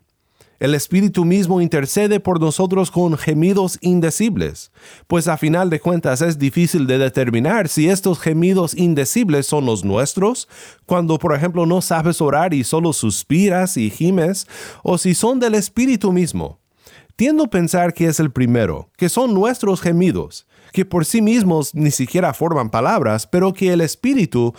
El 0.59 0.75
Espíritu 0.75 1.27
mismo 1.27 1.61
intercede 1.61 2.19
por 2.19 2.41
nosotros 2.41 2.91
con 2.91 3.19
gemidos 3.19 3.77
indecibles, 3.83 4.73
pues 5.07 5.29
a 5.29 5.37
final 5.37 5.69
de 5.69 5.81
cuentas 5.81 6.23
es 6.23 6.39
difícil 6.39 6.87
de 6.87 6.97
determinar 6.97 7.69
si 7.69 7.91
estos 7.91 8.19
gemidos 8.19 8.75
indecibles 8.75 9.47
son 9.47 9.67
los 9.67 9.85
nuestros, 9.85 10.49
cuando 10.87 11.19
por 11.19 11.35
ejemplo 11.35 11.67
no 11.67 11.83
sabes 11.83 12.23
orar 12.23 12.55
y 12.55 12.65
solo 12.65 12.95
suspiras 12.95 13.77
y 13.77 13.91
gimes, 13.91 14.47
o 14.83 14.97
si 14.97 15.15
son 15.15 15.41
del 15.41 15.55
Espíritu 15.55 16.11
mismo. 16.11 16.59
Tiendo 17.17 17.45
a 17.45 17.51
pensar 17.51 17.93
que 17.93 18.07
es 18.07 18.19
el 18.19 18.31
primero, 18.31 18.91
que 18.97 19.11
son 19.11 19.35
nuestros 19.35 19.83
gemidos, 19.83 20.47
que 20.73 20.87
por 20.87 21.05
sí 21.05 21.21
mismos 21.21 21.75
ni 21.75 21.91
siquiera 21.91 22.33
forman 22.33 22.71
palabras, 22.71 23.27
pero 23.27 23.53
que 23.53 23.75
el 23.75 23.83
Espíritu 23.83 24.55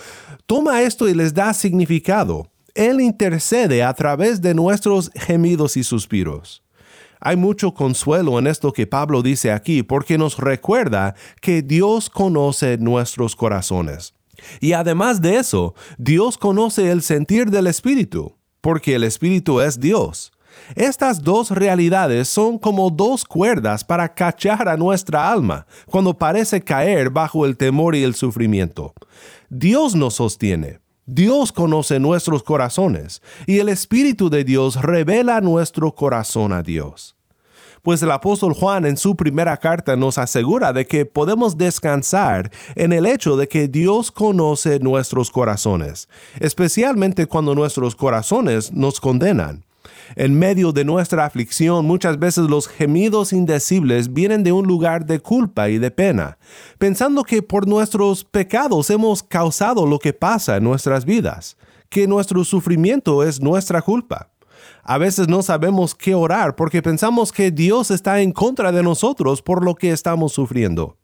toma 0.45 0.83
esto 0.83 1.09
y 1.09 1.15
les 1.15 1.33
da 1.33 1.55
significado 1.55 2.51
él 2.77 3.01
intercede 3.01 3.83
a 3.83 3.93
través 3.93 4.41
de 4.41 4.53
nuestros 4.53 5.11
gemidos 5.15 5.75
y 5.75 5.83
suspiros. 5.83 6.63
Hay 7.19 7.35
mucho 7.35 7.73
consuelo 7.73 8.37
en 8.37 8.45
esto 8.45 8.71
que 8.71 8.85
Pablo 8.85 9.23
dice 9.23 9.51
aquí 9.51 9.81
porque 9.81 10.17
nos 10.17 10.37
recuerda 10.37 11.15
que 11.41 11.63
Dios 11.63 12.09
conoce 12.09 12.77
nuestros 12.77 13.35
corazones. 13.35 14.13
Y 14.61 14.73
además 14.73 15.19
de 15.19 15.37
eso, 15.37 15.73
Dios 15.97 16.37
conoce 16.37 16.91
el 16.91 17.01
sentir 17.01 17.49
del 17.49 17.65
Espíritu, 17.65 18.37
porque 18.61 18.93
el 18.93 19.03
Espíritu 19.03 19.59
es 19.61 19.79
Dios. 19.79 20.31
Estas 20.75 21.23
dos 21.23 21.51
realidades 21.51 22.27
son 22.27 22.59
como 22.59 22.89
dos 22.89 23.25
cuerdas 23.25 23.83
para 23.83 24.13
cachar 24.13 24.67
a 24.67 24.77
nuestra 24.77 25.31
alma 25.31 25.65
cuando 25.87 26.17
parece 26.17 26.61
caer 26.61 27.09
bajo 27.09 27.45
el 27.45 27.57
temor 27.57 27.95
y 27.95 28.03
el 28.03 28.15
sufrimiento. 28.15 28.93
Dios 29.49 29.95
nos 29.95 30.15
sostiene, 30.15 30.79
Dios 31.09 31.53
conoce 31.53 32.01
nuestros 32.01 32.43
corazones 32.43 33.21
y 33.45 33.59
el 33.59 33.69
Espíritu 33.69 34.29
de 34.29 34.43
Dios 34.43 34.81
revela 34.81 35.39
nuestro 35.39 35.95
corazón 35.95 36.51
a 36.51 36.63
Dios. 36.63 37.15
Pues 37.81 38.03
el 38.03 38.11
apóstol 38.11 38.53
Juan 38.53 38.85
en 38.85 38.97
su 38.97 39.15
primera 39.15 39.55
carta 39.55 39.95
nos 39.95 40.17
asegura 40.17 40.73
de 40.73 40.85
que 40.85 41.05
podemos 41.05 41.57
descansar 41.57 42.51
en 42.75 42.91
el 42.91 43.05
hecho 43.05 43.37
de 43.37 43.47
que 43.47 43.69
Dios 43.69 44.11
conoce 44.11 44.81
nuestros 44.81 45.31
corazones, 45.31 46.09
especialmente 46.41 47.25
cuando 47.25 47.55
nuestros 47.55 47.95
corazones 47.95 48.73
nos 48.73 48.99
condenan. 48.99 49.66
En 50.15 50.37
medio 50.37 50.71
de 50.71 50.85
nuestra 50.85 51.25
aflicción 51.25 51.85
muchas 51.85 52.19
veces 52.19 52.49
los 52.49 52.67
gemidos 52.67 53.33
indecibles 53.33 54.13
vienen 54.13 54.43
de 54.43 54.51
un 54.51 54.65
lugar 54.65 55.05
de 55.05 55.19
culpa 55.19 55.69
y 55.69 55.77
de 55.77 55.91
pena, 55.91 56.37
pensando 56.77 57.23
que 57.23 57.41
por 57.41 57.67
nuestros 57.67 58.23
pecados 58.23 58.89
hemos 58.89 59.23
causado 59.23 59.85
lo 59.85 59.99
que 59.99 60.13
pasa 60.13 60.57
en 60.57 60.63
nuestras 60.63 61.05
vidas, 61.05 61.57
que 61.89 62.07
nuestro 62.07 62.43
sufrimiento 62.43 63.23
es 63.23 63.41
nuestra 63.41 63.81
culpa. 63.81 64.29
A 64.83 64.97
veces 64.97 65.27
no 65.27 65.43
sabemos 65.43 65.93
qué 65.93 66.15
orar 66.15 66.55
porque 66.55 66.81
pensamos 66.81 67.31
que 67.31 67.51
Dios 67.51 67.91
está 67.91 68.21
en 68.21 68.31
contra 68.31 68.71
de 68.71 68.83
nosotros 68.83 69.41
por 69.41 69.63
lo 69.63 69.75
que 69.75 69.91
estamos 69.91 70.33
sufriendo. 70.33 70.97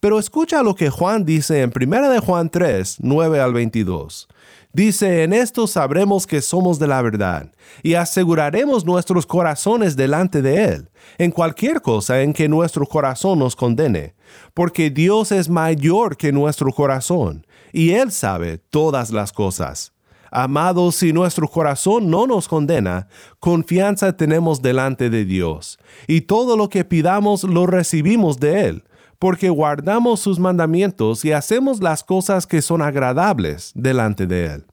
Pero 0.00 0.18
escucha 0.18 0.62
lo 0.62 0.74
que 0.74 0.88
Juan 0.88 1.24
dice 1.24 1.62
en 1.62 1.72
1 1.74 2.10
de 2.10 2.20
Juan 2.20 2.48
3, 2.48 2.98
9 3.00 3.40
al 3.40 3.52
22. 3.52 4.28
Dice, 4.72 5.22
en 5.22 5.32
esto 5.32 5.66
sabremos 5.66 6.26
que 6.26 6.42
somos 6.42 6.78
de 6.78 6.86
la 6.86 7.00
verdad, 7.00 7.50
y 7.82 7.94
aseguraremos 7.94 8.84
nuestros 8.84 9.24
corazones 9.24 9.96
delante 9.96 10.42
de 10.42 10.64
Él, 10.64 10.90
en 11.16 11.30
cualquier 11.30 11.80
cosa 11.80 12.20
en 12.20 12.34
que 12.34 12.48
nuestro 12.48 12.84
corazón 12.86 13.38
nos 13.38 13.56
condene, 13.56 14.14
porque 14.52 14.90
Dios 14.90 15.32
es 15.32 15.48
mayor 15.48 16.18
que 16.18 16.32
nuestro 16.32 16.70
corazón, 16.70 17.46
y 17.72 17.90
Él 17.90 18.12
sabe 18.12 18.58
todas 18.58 19.10
las 19.10 19.32
cosas. 19.32 19.92
Amados, 20.30 20.96
si 20.96 21.14
nuestro 21.14 21.48
corazón 21.48 22.10
no 22.10 22.26
nos 22.26 22.46
condena, 22.46 23.08
confianza 23.40 24.14
tenemos 24.14 24.60
delante 24.60 25.08
de 25.08 25.24
Dios, 25.24 25.78
y 26.06 26.20
todo 26.20 26.58
lo 26.58 26.68
que 26.68 26.84
pidamos 26.84 27.42
lo 27.42 27.66
recibimos 27.66 28.38
de 28.38 28.66
Él, 28.66 28.84
porque 29.18 29.50
guardamos 29.50 30.20
sus 30.20 30.38
mandamientos 30.38 31.24
y 31.24 31.32
hacemos 31.32 31.80
las 31.80 32.04
cosas 32.04 32.46
que 32.46 32.62
son 32.62 32.82
agradables 32.82 33.72
delante 33.74 34.26
de 34.26 34.46
Él. 34.46 34.66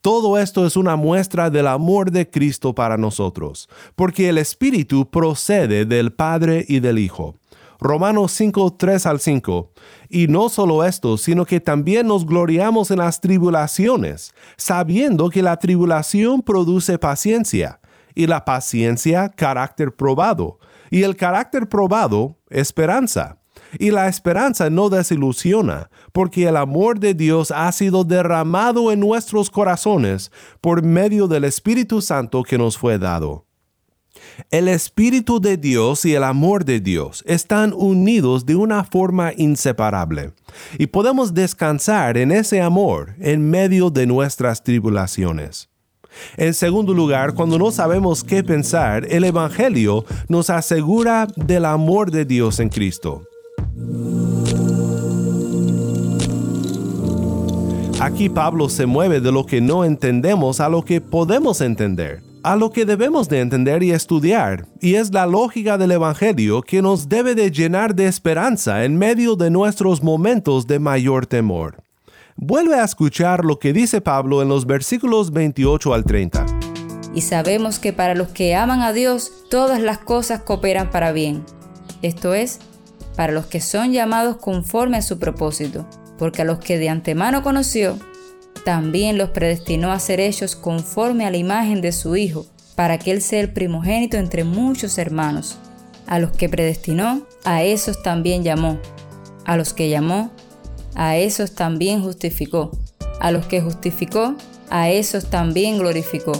Todo 0.00 0.36
esto 0.36 0.66
es 0.66 0.76
una 0.76 0.96
muestra 0.96 1.48
del 1.48 1.66
amor 1.66 2.10
de 2.10 2.28
Cristo 2.28 2.74
para 2.74 2.98
nosotros, 2.98 3.70
porque 3.96 4.28
el 4.28 4.36
Espíritu 4.36 5.10
procede 5.10 5.86
del 5.86 6.12
Padre 6.12 6.64
y 6.68 6.80
del 6.80 6.98
Hijo. 6.98 7.36
Romanos 7.80 8.32
5, 8.32 8.76
3 8.78 9.06
al 9.06 9.20
5. 9.20 9.72
Y 10.08 10.28
no 10.28 10.48
solo 10.48 10.84
esto, 10.84 11.16
sino 11.16 11.44
que 11.44 11.60
también 11.60 12.06
nos 12.06 12.26
gloriamos 12.26 12.90
en 12.90 12.98
las 12.98 13.20
tribulaciones, 13.20 14.34
sabiendo 14.56 15.30
que 15.30 15.42
la 15.42 15.58
tribulación 15.58 16.42
produce 16.42 16.98
paciencia, 16.98 17.80
y 18.14 18.26
la 18.26 18.44
paciencia 18.44 19.28
carácter 19.28 19.94
probado, 19.94 20.58
y 20.90 21.02
el 21.02 21.16
carácter 21.16 21.68
probado 21.68 22.36
esperanza. 22.48 23.38
Y 23.78 23.90
la 23.90 24.08
esperanza 24.08 24.70
no 24.70 24.88
desilusiona, 24.88 25.90
porque 26.12 26.48
el 26.48 26.56
amor 26.56 27.00
de 27.00 27.14
Dios 27.14 27.50
ha 27.50 27.70
sido 27.72 28.04
derramado 28.04 28.92
en 28.92 29.00
nuestros 29.00 29.50
corazones 29.50 30.30
por 30.60 30.82
medio 30.82 31.26
del 31.28 31.44
Espíritu 31.44 32.00
Santo 32.00 32.42
que 32.42 32.58
nos 32.58 32.78
fue 32.78 32.98
dado. 32.98 33.46
El 34.50 34.68
Espíritu 34.68 35.40
de 35.40 35.56
Dios 35.56 36.04
y 36.04 36.14
el 36.14 36.24
amor 36.24 36.64
de 36.64 36.80
Dios 36.80 37.22
están 37.26 37.72
unidos 37.72 38.46
de 38.46 38.56
una 38.56 38.84
forma 38.84 39.32
inseparable, 39.36 40.32
y 40.78 40.86
podemos 40.86 41.34
descansar 41.34 42.16
en 42.16 42.32
ese 42.32 42.60
amor 42.60 43.14
en 43.18 43.48
medio 43.48 43.90
de 43.90 44.06
nuestras 44.06 44.62
tribulaciones. 44.62 45.68
En 46.36 46.54
segundo 46.54 46.94
lugar, 46.94 47.34
cuando 47.34 47.58
no 47.58 47.70
sabemos 47.70 48.22
qué 48.22 48.44
pensar, 48.44 49.06
el 49.10 49.24
Evangelio 49.24 50.04
nos 50.28 50.48
asegura 50.48 51.26
del 51.36 51.64
amor 51.64 52.10
de 52.10 52.24
Dios 52.24 52.60
en 52.60 52.68
Cristo. 52.68 53.24
Aquí 58.00 58.28
Pablo 58.28 58.68
se 58.68 58.84
mueve 58.84 59.20
de 59.20 59.32
lo 59.32 59.46
que 59.46 59.62
no 59.62 59.82
entendemos 59.82 60.60
a 60.60 60.68
lo 60.68 60.84
que 60.84 61.00
podemos 61.00 61.62
entender, 61.62 62.22
a 62.42 62.54
lo 62.54 62.70
que 62.70 62.84
debemos 62.84 63.30
de 63.30 63.40
entender 63.40 63.82
y 63.82 63.92
estudiar, 63.92 64.66
y 64.80 64.96
es 64.96 65.10
la 65.12 65.26
lógica 65.26 65.78
del 65.78 65.92
Evangelio 65.92 66.60
que 66.60 66.82
nos 66.82 67.08
debe 67.08 67.34
de 67.34 67.50
llenar 67.50 67.94
de 67.94 68.06
esperanza 68.06 68.84
en 68.84 68.98
medio 68.98 69.36
de 69.36 69.50
nuestros 69.50 70.02
momentos 70.02 70.66
de 70.66 70.78
mayor 70.78 71.24
temor. 71.24 71.82
Vuelve 72.36 72.74
a 72.74 72.84
escuchar 72.84 73.44
lo 73.44 73.58
que 73.58 73.72
dice 73.72 74.02
Pablo 74.02 74.42
en 74.42 74.48
los 74.48 74.66
versículos 74.66 75.32
28 75.32 75.94
al 75.94 76.04
30. 76.04 76.44
Y 77.14 77.22
sabemos 77.22 77.78
que 77.78 77.92
para 77.92 78.14
los 78.14 78.28
que 78.28 78.54
aman 78.54 78.82
a 78.82 78.92
Dios, 78.92 79.32
todas 79.48 79.80
las 79.80 79.98
cosas 79.98 80.40
cooperan 80.40 80.90
para 80.90 81.12
bien. 81.12 81.42
Esto 82.02 82.34
es, 82.34 82.58
para 83.16 83.32
los 83.32 83.46
que 83.46 83.60
son 83.60 83.92
llamados 83.92 84.36
conforme 84.36 84.96
a 84.96 85.02
su 85.02 85.18
propósito, 85.18 85.86
porque 86.18 86.42
a 86.42 86.44
los 86.44 86.58
que 86.58 86.78
de 86.78 86.88
antemano 86.88 87.42
conoció, 87.42 87.98
también 88.64 89.18
los 89.18 89.30
predestinó 89.30 89.92
a 89.92 89.98
ser 89.98 90.20
hechos 90.20 90.56
conforme 90.56 91.26
a 91.26 91.30
la 91.30 91.36
imagen 91.36 91.80
de 91.80 91.92
su 91.92 92.16
Hijo, 92.16 92.46
para 92.76 92.98
que 92.98 93.10
Él 93.10 93.22
sea 93.22 93.40
el 93.40 93.52
primogénito 93.52 94.16
entre 94.16 94.44
muchos 94.44 94.98
hermanos. 94.98 95.58
A 96.06 96.18
los 96.18 96.32
que 96.32 96.48
predestinó, 96.48 97.26
a 97.44 97.62
esos 97.62 98.02
también 98.02 98.42
llamó. 98.42 98.78
A 99.44 99.56
los 99.56 99.72
que 99.74 99.88
llamó, 99.88 100.30
a 100.94 101.16
esos 101.16 101.54
también 101.54 102.02
justificó. 102.02 102.70
A 103.20 103.30
los 103.30 103.46
que 103.46 103.60
justificó, 103.60 104.34
a 104.70 104.90
esos 104.90 105.30
también 105.30 105.78
glorificó. 105.78 106.32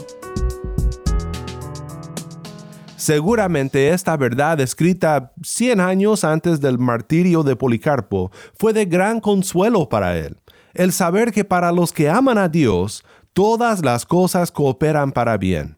Seguramente 3.05 3.89
esta 3.89 4.17
verdad 4.17 4.59
escrita 4.61 5.31
100 5.43 5.79
años 5.79 6.23
antes 6.23 6.59
del 6.59 6.79
martirio 6.79 7.43
de 7.43 7.55
Policarpo 7.55 8.31
fue 8.57 8.73
de 8.73 8.85
gran 8.85 9.19
consuelo 9.19 9.87
para 9.87 10.17
él, 10.17 10.39
el 10.73 10.91
saber 10.91 11.31
que 11.31 11.45
para 11.45 11.71
los 11.71 11.93
que 11.93 12.09
aman 12.09 12.39
a 12.39 12.49
Dios, 12.49 13.05
todas 13.33 13.85
las 13.85 14.07
cosas 14.07 14.51
cooperan 14.51 15.11
para 15.11 15.37
bien. 15.37 15.77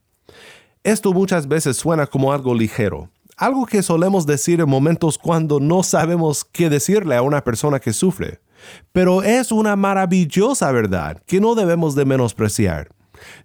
Esto 0.86 1.12
muchas 1.12 1.50
veces 1.50 1.76
suena 1.76 2.08
como 2.08 2.32
algo 2.32 2.56
ligero, 2.56 3.10
algo 3.36 3.66
que 3.66 3.84
solemos 3.84 4.26
decir 4.26 4.62
en 4.62 4.70
momentos 4.70 5.18
cuando 5.18 5.60
no 5.60 5.84
sabemos 5.84 6.46
qué 6.46 6.70
decirle 6.70 7.18
a 7.18 7.24
una 7.24 7.44
persona 7.44 7.82
que 7.82 7.92
sufre, 7.92 8.40
pero 8.94 9.22
es 9.22 9.52
una 9.52 9.76
maravillosa 9.76 10.72
verdad 10.72 11.22
que 11.26 11.42
no 11.42 11.56
debemos 11.56 11.94
de 11.94 12.06
menospreciar. 12.06 12.88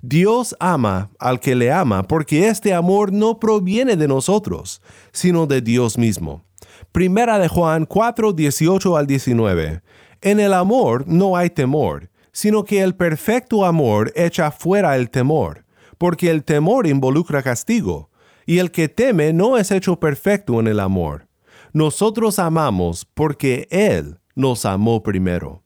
Dios 0.01 0.57
ama 0.61 1.11
al 1.19 1.41
que 1.41 1.55
le 1.55 1.73
ama 1.73 2.03
porque 2.03 2.49
este 2.49 2.75
amor 2.75 3.13
no 3.13 3.39
proviene 3.39 3.97
de 3.97 4.09
nosotros, 4.09 4.83
sino 5.13 5.47
de 5.47 5.61
Dios 5.61 5.99
mismo. 5.99 6.45
Primera 6.93 7.39
de 7.39 7.49
Juan 7.49 7.87
4, 7.87 8.33
18 8.33 8.97
al 8.97 9.07
19. 9.07 9.83
En 10.21 10.41
el 10.41 10.53
amor 10.53 11.05
no 11.07 11.37
hay 11.37 11.51
temor, 11.51 12.11
sino 12.33 12.65
que 12.65 12.83
el 12.83 12.95
perfecto 12.95 13.65
amor 13.65 14.13
echa 14.17 14.51
fuera 14.51 14.97
el 14.97 15.11
temor, 15.11 15.65
porque 15.99 16.31
el 16.31 16.45
temor 16.45 16.87
involucra 16.87 17.43
castigo, 17.43 18.11
y 18.47 18.59
el 18.59 18.71
que 18.71 18.89
teme 18.89 19.33
no 19.33 19.59
es 19.59 19.71
hecho 19.71 20.01
perfecto 20.01 20.59
en 20.61 20.67
el 20.67 20.81
amor. 20.81 21.29
Nosotros 21.73 22.39
amamos 22.39 23.07
porque 23.15 23.67
Él 23.71 24.19
nos 24.35 24.67
amó 24.67 25.03
primero. 25.03 25.62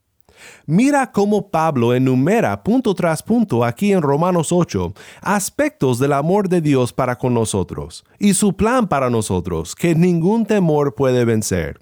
Mira 0.67 1.13
cómo 1.13 1.51
Pablo 1.51 1.95
enumera 1.95 2.63
punto 2.63 2.95
tras 2.95 3.23
punto 3.23 3.65
aquí 3.65 3.93
en 3.93 4.03
Romanos 4.03 4.53
8 4.53 4.93
aspectos 5.23 5.99
del 5.99 6.13
amor 6.13 6.49
de 6.49 6.61
Dios 6.61 6.93
para 6.93 7.17
con 7.17 7.35
nosotros 7.35 8.05
y 8.19 8.35
su 8.35 8.55
plan 8.55 8.89
para 8.89 9.11
nosotros 9.11 9.75
que 9.75 9.95
ningún 9.95 10.47
temor 10.47 10.95
puede 10.95 11.25
vencer. 11.25 11.79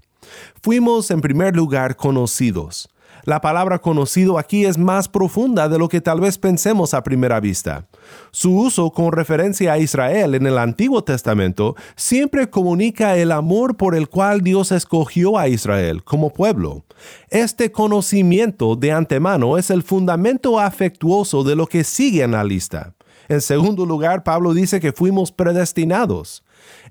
Fuimos 0.62 1.10
en 1.10 1.20
primer 1.20 1.54
lugar 1.54 1.96
conocidos. 1.96 2.88
La 3.24 3.40
palabra 3.40 3.78
conocido 3.78 4.38
aquí 4.38 4.66
es 4.66 4.76
más 4.76 5.08
profunda 5.08 5.68
de 5.68 5.78
lo 5.78 5.88
que 5.88 6.02
tal 6.02 6.20
vez 6.20 6.36
pensemos 6.36 6.92
a 6.92 7.02
primera 7.02 7.40
vista. 7.40 7.86
Su 8.30 8.54
uso 8.54 8.90
con 8.90 9.12
referencia 9.12 9.72
a 9.72 9.78
Israel 9.78 10.34
en 10.34 10.46
el 10.46 10.58
Antiguo 10.58 11.02
Testamento 11.02 11.74
siempre 11.96 12.50
comunica 12.50 13.16
el 13.16 13.32
amor 13.32 13.76
por 13.76 13.94
el 13.94 14.10
cual 14.10 14.42
Dios 14.42 14.72
escogió 14.72 15.38
a 15.38 15.48
Israel 15.48 16.04
como 16.04 16.34
pueblo. 16.34 16.84
Este 17.30 17.72
conocimiento 17.72 18.76
de 18.76 18.92
antemano 18.92 19.56
es 19.56 19.70
el 19.70 19.82
fundamento 19.82 20.60
afectuoso 20.60 21.44
de 21.44 21.56
lo 21.56 21.66
que 21.66 21.82
sigue 21.82 22.22
en 22.22 22.32
la 22.32 22.44
lista. 22.44 22.94
En 23.28 23.40
segundo 23.40 23.86
lugar, 23.86 24.22
Pablo 24.22 24.52
dice 24.52 24.80
que 24.80 24.92
fuimos 24.92 25.32
predestinados. 25.32 26.43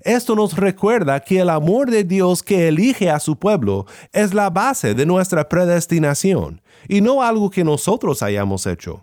Esto 0.04 0.36
nos 0.36 0.54
recuerda 0.54 1.18
que 1.20 1.40
el 1.40 1.48
amor 1.48 1.90
de 1.90 2.04
Dios 2.04 2.42
que 2.42 2.68
elige 2.68 3.08
a 3.08 3.18
su 3.18 3.36
pueblo 3.36 3.86
es 4.12 4.34
la 4.34 4.50
base 4.50 4.94
de 4.94 5.06
nuestra 5.06 5.48
predestinación 5.48 6.60
y 6.86 7.00
no 7.00 7.22
algo 7.22 7.48
que 7.48 7.64
nosotros 7.64 8.22
hayamos 8.22 8.66
hecho. 8.66 9.02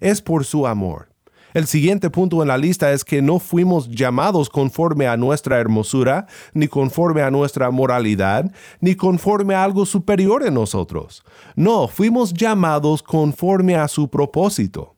Es 0.00 0.20
por 0.20 0.44
su 0.44 0.66
amor. 0.66 1.08
El 1.54 1.66
siguiente 1.66 2.10
punto 2.10 2.42
en 2.42 2.48
la 2.48 2.58
lista 2.58 2.92
es 2.92 3.06
que 3.06 3.22
no 3.22 3.38
fuimos 3.38 3.88
llamados 3.88 4.50
conforme 4.50 5.06
a 5.06 5.16
nuestra 5.16 5.58
hermosura, 5.58 6.26
ni 6.52 6.68
conforme 6.68 7.22
a 7.22 7.30
nuestra 7.30 7.70
moralidad, 7.70 8.52
ni 8.80 8.94
conforme 8.96 9.54
a 9.54 9.64
algo 9.64 9.86
superior 9.86 10.46
en 10.46 10.52
nosotros. 10.52 11.24
No, 11.56 11.88
fuimos 11.88 12.34
llamados 12.34 13.02
conforme 13.02 13.76
a 13.76 13.88
su 13.88 14.10
propósito. 14.10 14.94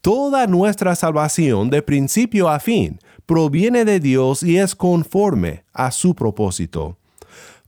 Toda 0.00 0.46
nuestra 0.46 0.94
salvación 0.94 1.68
de 1.68 1.82
principio 1.82 2.48
a 2.48 2.58
fin 2.58 2.98
proviene 3.28 3.84
de 3.84 4.00
Dios 4.00 4.42
y 4.42 4.56
es 4.56 4.74
conforme 4.74 5.62
a 5.74 5.90
su 5.90 6.14
propósito. 6.14 6.96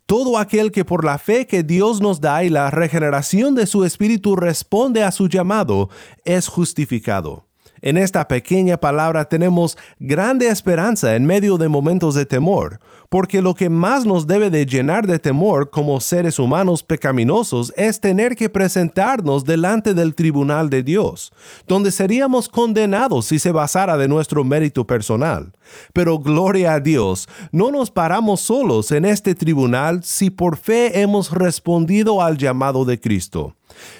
Todo 0.07 0.39
aquel 0.39 0.73
que 0.73 0.87
por 0.87 1.05
la 1.05 1.19
fe 1.19 1.47
que 1.47 1.63
Dios 1.63 2.01
nos 2.01 2.23
da 2.23 2.43
y 2.43 2.49
la 2.49 2.71
regeneración 2.71 3.55
de 3.55 3.67
su 3.67 3.85
espíritu 3.85 4.37
responde 4.37 5.05
a 5.05 5.13
su 5.13 5.29
llamado 5.29 5.91
es 6.25 6.49
justificado. 6.49 7.50
En 7.83 7.97
esta 7.97 8.29
pequeña 8.29 8.77
palabra 8.77 9.25
tenemos 9.25 9.79
grande 9.99 10.49
esperanza 10.49 11.17
en 11.17 11.25
medio 11.25 11.57
de 11.57 11.69
momentos 11.69 12.15
de 12.15 12.27
temor, 12.27 12.79
porque 13.09 13.41
lo 13.41 13.55
que 13.55 13.71
más 13.71 14.05
nos 14.05 14.27
debe 14.27 14.51
de 14.51 14.67
llenar 14.67 15.07
de 15.07 15.19
temor 15.19 15.71
como 15.71 16.01
seres 16.01 16.39
humanos 16.39 16.83
pecaminosos 16.83 17.73
es 17.77 18.01
tener 18.01 18.37
que 18.37 18.51
presentarnos 18.51 19.45
delante 19.45 19.95
del 19.95 20.15
tribunal 20.15 20.69
de 20.69 20.83
Dios, 20.83 21.33
donde 21.67 21.91
seríamos 21.91 22.49
condenados 22.49 23.27
si 23.27 23.39
se 23.39 23.51
basara 23.51 23.97
de 23.97 24.09
nuestro 24.09 24.45
mérito 24.45 24.87
personal. 24.87 25.53
Pero 25.93 26.19
gloria 26.19 26.75
a 26.75 26.81
Dios, 26.81 27.29
no 27.51 27.71
nos 27.71 27.91
paramos 27.91 28.41
solos 28.41 28.93
en 28.93 29.05
este 29.05 29.35
tribunal 29.35 30.05
si 30.05 30.31
por 30.31 30.57
fe 30.57 31.01
hemos 31.01 31.31
respondido 31.31 32.23
al 32.23 32.37
llamado 32.37 32.85
de 32.85 33.01
Cristo. 33.01 33.55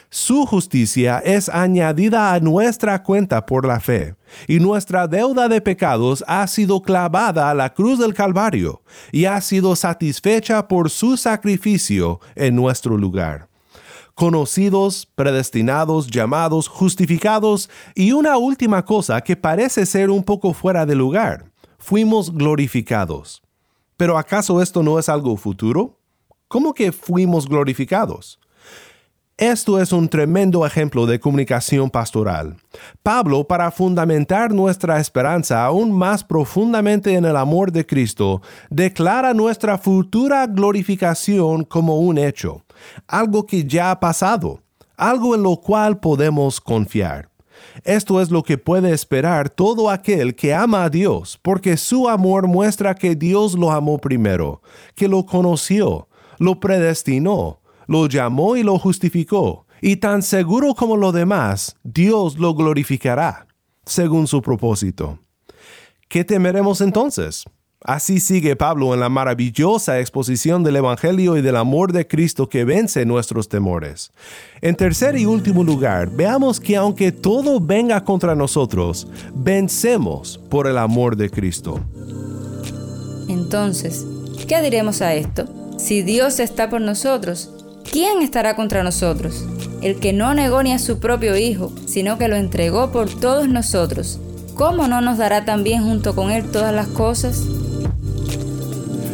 Su 0.09 0.45
justicia 0.45 1.23
es 1.25 1.49
añadida 1.49 2.33
a 2.33 2.41
nuestra 2.41 3.03
cuenta 3.03 3.47
por 3.47 3.67
la 3.67 3.79
fe, 3.79 4.17
y 4.49 4.59
nuestra 4.59 5.07
deuda 5.07 5.49
de 5.49 5.61
pecados 5.61 6.25
ha 6.27 6.47
sido 6.47 6.83
clavada 6.83 7.51
a 7.51 7.55
la 7.55 7.73
cruz 7.73 7.99
del 7.99 8.15
Calvario, 8.15 8.83
y 9.13 9.27
ha 9.27 9.41
sido 9.41 9.77
satisfecha 9.77 10.67
por 10.67 10.91
su 10.91 11.17
sacrificio 11.17 12.21
en 12.35 12.57
nuestro 12.57 12.97
lugar. 12.97 13.49
Conocidos, 14.15 15.07
predestinados, 15.15 16.09
llamados, 16.09 16.69
justificados, 16.69 17.71
y 17.95 18.13
una 18.13 18.37
última 18.37 18.85
cosa 18.85 19.21
que 19.21 19.37
parece 19.37 19.87
ser 19.87 20.11
un 20.11 20.25
poco 20.25 20.53
fuera 20.53 20.85
de 20.85 20.95
lugar, 20.95 21.51
fuimos 21.79 22.33
glorificados. 22.33 23.43
Pero 23.97 24.19
¿acaso 24.19 24.61
esto 24.61 24.83
no 24.83 24.99
es 24.99 25.09
algo 25.09 25.37
futuro? 25.37 26.01
¿Cómo 26.49 26.75
que 26.75 26.91
fuimos 26.91 27.47
glorificados? 27.47 28.41
Esto 29.41 29.81
es 29.81 29.91
un 29.91 30.07
tremendo 30.07 30.67
ejemplo 30.67 31.07
de 31.07 31.19
comunicación 31.19 31.89
pastoral. 31.89 32.57
Pablo, 33.03 33.45
para 33.45 33.71
fundamentar 33.71 34.53
nuestra 34.53 35.01
esperanza 35.01 35.65
aún 35.65 35.93
más 35.93 36.23
profundamente 36.23 37.15
en 37.15 37.25
el 37.25 37.35
amor 37.39 37.73
de 37.73 37.87
Cristo, 37.87 38.43
declara 38.69 39.33
nuestra 39.33 39.79
futura 39.79 40.47
glorificación 40.47 41.65
como 41.65 42.01
un 42.01 42.19
hecho, 42.19 42.67
algo 43.09 43.47
que 43.47 43.65
ya 43.65 43.91
ha 43.91 43.99
pasado, 43.99 44.61
algo 44.99 45.35
en 45.35 45.43
lo 45.43 45.57
cual 45.57 46.01
podemos 46.01 46.61
confiar. 46.61 47.31
Esto 47.83 48.21
es 48.21 48.31
lo 48.31 48.43
que 48.43 48.59
puede 48.59 48.93
esperar 48.93 49.49
todo 49.49 49.89
aquel 49.89 50.35
que 50.35 50.53
ama 50.53 50.85
a 50.85 50.91
Dios, 50.91 51.41
porque 51.41 51.79
su 51.79 52.11
amor 52.11 52.47
muestra 52.47 52.95
que 52.95 53.15
Dios 53.17 53.55
lo 53.55 53.71
amó 53.71 53.97
primero, 53.97 54.61
que 54.95 55.09
lo 55.09 55.25
conoció, 55.25 56.09
lo 56.39 56.61
predestinó, 56.61 57.60
lo 57.91 58.07
llamó 58.07 58.55
y 58.55 58.63
lo 58.63 58.79
justificó, 58.79 59.67
y 59.83 59.97
tan 59.97 60.23
seguro 60.23 60.77
como 60.77 60.97
lo 60.97 61.11
demás, 61.11 61.75
Dios 61.83 62.39
lo 62.39 62.55
glorificará, 62.55 63.49
según 63.85 64.29
su 64.29 64.41
propósito. 64.41 65.19
¿Qué 66.09 66.23
temeremos 66.23 66.83
entonces? 66.83 67.45
Así 67.83 68.21
sigue 68.21 68.55
Pablo 68.55 68.95
en 68.95 69.01
la 69.01 69.09
maravillosa 69.09 69.99
exposición 69.99 70.63
del 70.63 70.77
Evangelio 70.77 71.37
y 71.37 71.43
del 71.43 71.57
amor 71.57 71.93
de 71.93 72.07
Cristo 72.07 72.49
que 72.49 72.65
vence 72.65 73.05
nuestros 73.05 73.49
temores. 73.49 74.13
En 74.61 74.77
tercer 74.77 75.17
y 75.17 75.27
último 75.27 75.65
lugar, 75.65 76.11
veamos 76.11 76.61
que 76.61 76.77
aunque 76.77 77.11
todo 77.11 77.59
venga 77.59 78.05
contra 78.05 78.37
nosotros, 78.37 79.09
vencemos 79.35 80.39
por 80.49 80.69
el 80.69 80.79
amor 80.79 81.17
de 81.17 81.29
Cristo. 81.29 81.81
Entonces, 83.29 84.07
¿qué 84.47 84.63
diremos 84.63 85.03
a 85.03 85.13
esto? 85.15 85.49
Si 85.77 86.03
Dios 86.03 86.39
está 86.39 86.71
por 86.71 86.83
nosotros, 86.83 87.60
¿quién 87.91 88.23
estará 88.23 88.57
contra 88.57 88.83
nosotros? 88.83 89.45
El 89.83 90.01
que 90.01 90.13
no 90.13 90.35
negó 90.35 90.63
ni 90.63 90.73
a 90.73 90.79
su 90.79 90.99
propio 90.99 91.37
Hijo, 91.37 91.73
sino 91.87 92.19
que 92.19 92.29
lo 92.29 92.37
entregó 92.37 92.91
por 92.91 93.09
todos 93.09 93.49
nosotros. 93.49 94.19
¿Cómo 94.55 94.89
no 94.89 95.01
nos 95.01 95.19
dará 95.19 95.45
también 95.45 95.83
junto 95.83 96.15
con 96.15 96.31
Él 96.31 96.45
todas 96.51 96.75
las 96.75 96.89
cosas? 96.89 97.45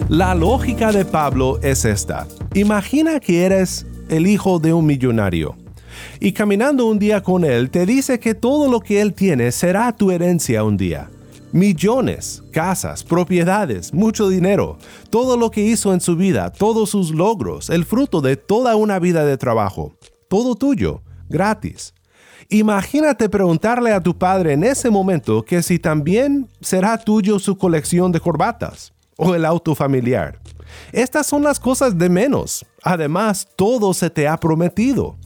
La 0.09 0.35
lógica 0.35 0.93
de 0.93 1.05
Pablo 1.05 1.59
es 1.63 1.85
esta. 1.85 2.27
Imagina 2.55 3.21
que 3.21 3.45
eres 3.45 3.87
el 4.09 4.27
hijo 4.27 4.59
de 4.59 4.73
un 4.73 4.87
millonario. 4.87 5.57
Y 6.21 6.33
caminando 6.33 6.87
un 6.87 6.99
día 6.99 7.23
con 7.23 7.45
él, 7.45 7.71
te 7.71 7.87
dice 7.87 8.21
que 8.21 8.35
todo 8.35 8.71
lo 8.71 8.81
que 8.81 9.01
él 9.01 9.15
tiene 9.15 9.51
será 9.53 9.93
tu 9.93 10.11
herencia 10.11 10.63
un 10.63 10.77
día. 10.77 11.11
Millones, 11.57 12.43
casas, 12.53 13.03
propiedades, 13.03 13.95
mucho 13.95 14.29
dinero, 14.29 14.77
todo 15.09 15.39
lo 15.39 15.51
que 15.51 15.63
hizo 15.63 15.95
en 15.95 16.03
su 16.03 16.15
vida, 16.15 16.53
todos 16.53 16.91
sus 16.91 17.13
logros, 17.13 17.71
el 17.71 17.87
fruto 17.87 18.21
de 18.21 18.37
toda 18.37 18.77
una 18.77 18.99
vida 18.99 19.25
de 19.25 19.39
trabajo, 19.39 19.97
todo 20.29 20.55
tuyo, 20.55 21.01
gratis. 21.31 21.95
Imagínate 22.51 23.31
preguntarle 23.31 23.95
a 23.95 24.03
tu 24.03 24.19
padre 24.19 24.53
en 24.53 24.65
ese 24.65 24.91
momento 24.91 25.43
que 25.47 25.63
si 25.63 25.79
también 25.79 26.47
será 26.61 26.99
tuyo 26.99 27.39
su 27.39 27.57
colección 27.57 28.13
de 28.13 28.21
corbatas 28.21 28.93
o 29.17 29.35
el 29.35 29.47
auto 29.47 29.75
familiar. 29.75 30.39
Estas 30.93 31.27
son 31.27 31.43
las 31.43 31.59
cosas 31.59 31.97
de 31.97 32.11
menos. 32.11 32.67
Además, 32.83 33.49
todo 33.57 33.95
se 33.95 34.11
te 34.11 34.29
ha 34.29 34.37
prometido 34.37 35.17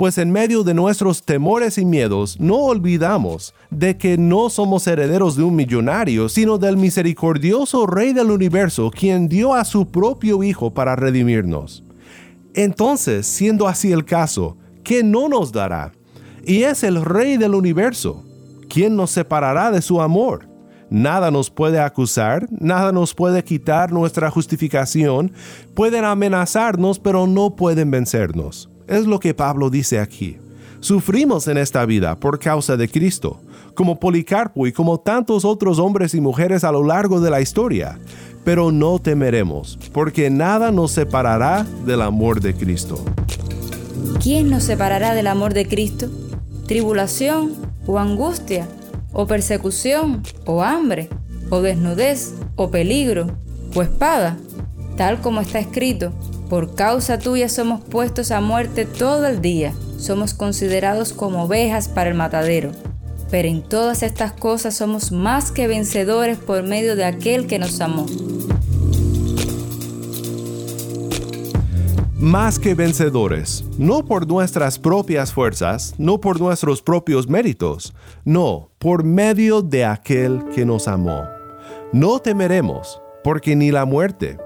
pues 0.00 0.16
en 0.16 0.32
medio 0.32 0.62
de 0.62 0.72
nuestros 0.72 1.24
temores 1.24 1.76
y 1.76 1.84
miedos 1.84 2.40
no 2.40 2.56
olvidamos 2.56 3.52
de 3.68 3.98
que 3.98 4.16
no 4.16 4.48
somos 4.48 4.86
herederos 4.86 5.36
de 5.36 5.42
un 5.42 5.54
millonario, 5.54 6.30
sino 6.30 6.56
del 6.56 6.78
misericordioso 6.78 7.84
Rey 7.84 8.14
del 8.14 8.30
universo, 8.30 8.90
quien 8.90 9.28
dio 9.28 9.52
a 9.52 9.62
su 9.66 9.90
propio 9.90 10.42
Hijo 10.42 10.72
para 10.72 10.96
redimirnos. 10.96 11.84
Entonces, 12.54 13.26
siendo 13.26 13.68
así 13.68 13.92
el 13.92 14.06
caso, 14.06 14.56
¿qué 14.84 15.02
no 15.02 15.28
nos 15.28 15.52
dará? 15.52 15.92
Y 16.46 16.62
es 16.62 16.82
el 16.82 17.04
Rey 17.04 17.36
del 17.36 17.54
universo. 17.54 18.24
¿Quién 18.70 18.96
nos 18.96 19.10
separará 19.10 19.70
de 19.70 19.82
su 19.82 20.00
amor? 20.00 20.48
Nada 20.88 21.30
nos 21.30 21.50
puede 21.50 21.78
acusar, 21.78 22.48
nada 22.50 22.90
nos 22.90 23.14
puede 23.14 23.44
quitar 23.44 23.92
nuestra 23.92 24.30
justificación, 24.30 25.32
pueden 25.74 26.06
amenazarnos, 26.06 26.98
pero 26.98 27.26
no 27.26 27.54
pueden 27.54 27.90
vencernos. 27.90 28.69
Es 28.90 29.06
lo 29.06 29.20
que 29.20 29.34
Pablo 29.34 29.70
dice 29.70 30.00
aquí. 30.00 30.36
Sufrimos 30.80 31.46
en 31.46 31.58
esta 31.58 31.86
vida 31.86 32.16
por 32.16 32.40
causa 32.40 32.76
de 32.76 32.88
Cristo, 32.88 33.40
como 33.76 34.00
Policarpo 34.00 34.66
y 34.66 34.72
como 34.72 34.98
tantos 34.98 35.44
otros 35.44 35.78
hombres 35.78 36.12
y 36.12 36.20
mujeres 36.20 36.64
a 36.64 36.72
lo 36.72 36.82
largo 36.82 37.20
de 37.20 37.30
la 37.30 37.40
historia, 37.40 38.00
pero 38.42 38.72
no 38.72 38.98
temeremos, 38.98 39.78
porque 39.92 40.28
nada 40.28 40.72
nos 40.72 40.90
separará 40.90 41.64
del 41.86 42.02
amor 42.02 42.40
de 42.40 42.52
Cristo. 42.52 43.04
¿Quién 44.20 44.50
nos 44.50 44.64
separará 44.64 45.14
del 45.14 45.28
amor 45.28 45.54
de 45.54 45.68
Cristo? 45.68 46.08
¿Tribulación 46.66 47.52
o 47.86 47.96
angustia? 47.96 48.66
¿O 49.12 49.24
persecución 49.28 50.24
o 50.46 50.64
hambre? 50.64 51.08
¿O 51.48 51.62
desnudez 51.62 52.34
o 52.56 52.72
peligro? 52.72 53.28
¿O 53.72 53.82
espada? 53.82 54.36
Tal 54.96 55.20
como 55.20 55.40
está 55.40 55.60
escrito 55.60 56.12
por 56.50 56.74
causa 56.74 57.20
tuya 57.20 57.48
somos 57.48 57.80
puestos 57.80 58.32
a 58.32 58.40
muerte 58.40 58.84
todo 58.84 59.24
el 59.26 59.40
día, 59.40 59.72
somos 59.98 60.34
considerados 60.34 61.12
como 61.12 61.44
ovejas 61.44 61.86
para 61.86 62.10
el 62.10 62.16
matadero. 62.16 62.72
Pero 63.30 63.46
en 63.46 63.62
todas 63.62 64.02
estas 64.02 64.32
cosas 64.32 64.74
somos 64.74 65.12
más 65.12 65.52
que 65.52 65.68
vencedores 65.68 66.38
por 66.38 66.64
medio 66.64 66.96
de 66.96 67.04
aquel 67.04 67.46
que 67.46 67.60
nos 67.60 67.80
amó. 67.80 68.06
Más 72.18 72.58
que 72.58 72.74
vencedores, 72.74 73.64
no 73.78 74.04
por 74.04 74.26
nuestras 74.26 74.76
propias 74.80 75.32
fuerzas, 75.32 75.94
no 75.98 76.20
por 76.20 76.40
nuestros 76.40 76.82
propios 76.82 77.28
méritos, 77.28 77.94
no, 78.24 78.70
por 78.80 79.04
medio 79.04 79.62
de 79.62 79.84
aquel 79.84 80.42
que 80.52 80.66
nos 80.66 80.88
amó. 80.88 81.22
No 81.92 82.18
temeremos, 82.18 83.00
porque 83.22 83.54
ni 83.54 83.70
la 83.70 83.84
muerte, 83.84 84.36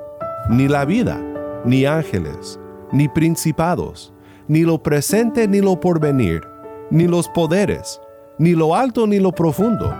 ni 0.50 0.68
la 0.68 0.84
vida, 0.84 1.33
ni 1.64 1.86
ángeles, 1.86 2.58
ni 2.92 3.08
principados, 3.08 4.12
ni 4.48 4.62
lo 4.62 4.82
presente 4.82 5.48
ni 5.48 5.60
lo 5.60 5.80
porvenir, 5.80 6.42
ni 6.90 7.06
los 7.08 7.28
poderes, 7.28 8.00
ni 8.38 8.52
lo 8.52 8.74
alto 8.74 9.06
ni 9.06 9.18
lo 9.18 9.32
profundo, 9.32 9.94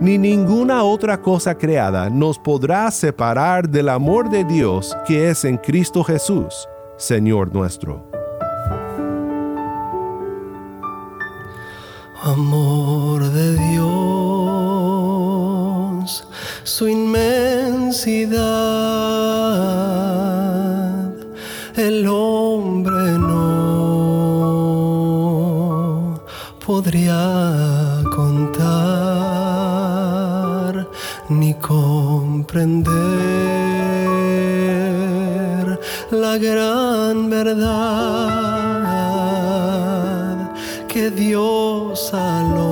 ni 0.00 0.16
ninguna 0.16 0.82
otra 0.84 1.20
cosa 1.20 1.54
creada 1.56 2.08
nos 2.08 2.38
podrá 2.38 2.90
separar 2.90 3.68
del 3.68 3.90
amor 3.90 4.30
de 4.30 4.44
Dios 4.44 4.96
que 5.06 5.28
es 5.28 5.44
en 5.44 5.58
Cristo 5.58 6.02
Jesús, 6.02 6.68
Señor 6.96 7.52
nuestro. 7.54 8.08
Amor 12.22 13.24
de 13.30 13.56
Dios, 13.56 13.88
su 16.64 16.86
inmensidad 16.88 18.40
el 21.86 22.06
hombre 22.06 23.18
no 23.18 23.70
podría 26.66 28.02
contar 28.14 28.70
ni 31.30 31.54
comprender 31.54 32.90
la 36.10 36.36
gran 36.38 37.30
verdad 37.30 38.50
que 40.86 41.10
Dios 41.10 42.12
al 42.12 42.69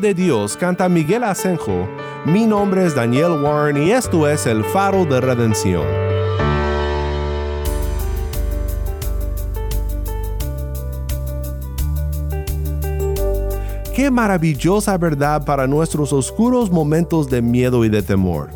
de 0.00 0.14
Dios, 0.14 0.56
canta 0.56 0.88
Miguel 0.88 1.24
Asenjo. 1.24 1.88
Mi 2.24 2.46
nombre 2.46 2.84
es 2.84 2.94
Daniel 2.94 3.32
Warren 3.42 3.76
y 3.76 3.90
esto 3.90 4.28
es 4.28 4.46
El 4.46 4.64
Faro 4.64 5.04
de 5.04 5.20
Redención. 5.20 5.84
Qué 13.94 14.10
maravillosa 14.10 14.98
verdad 14.98 15.44
para 15.44 15.66
nuestros 15.66 16.12
oscuros 16.12 16.70
momentos 16.70 17.28
de 17.28 17.42
miedo 17.42 17.84
y 17.84 17.88
de 17.88 18.02
temor. 18.02 18.50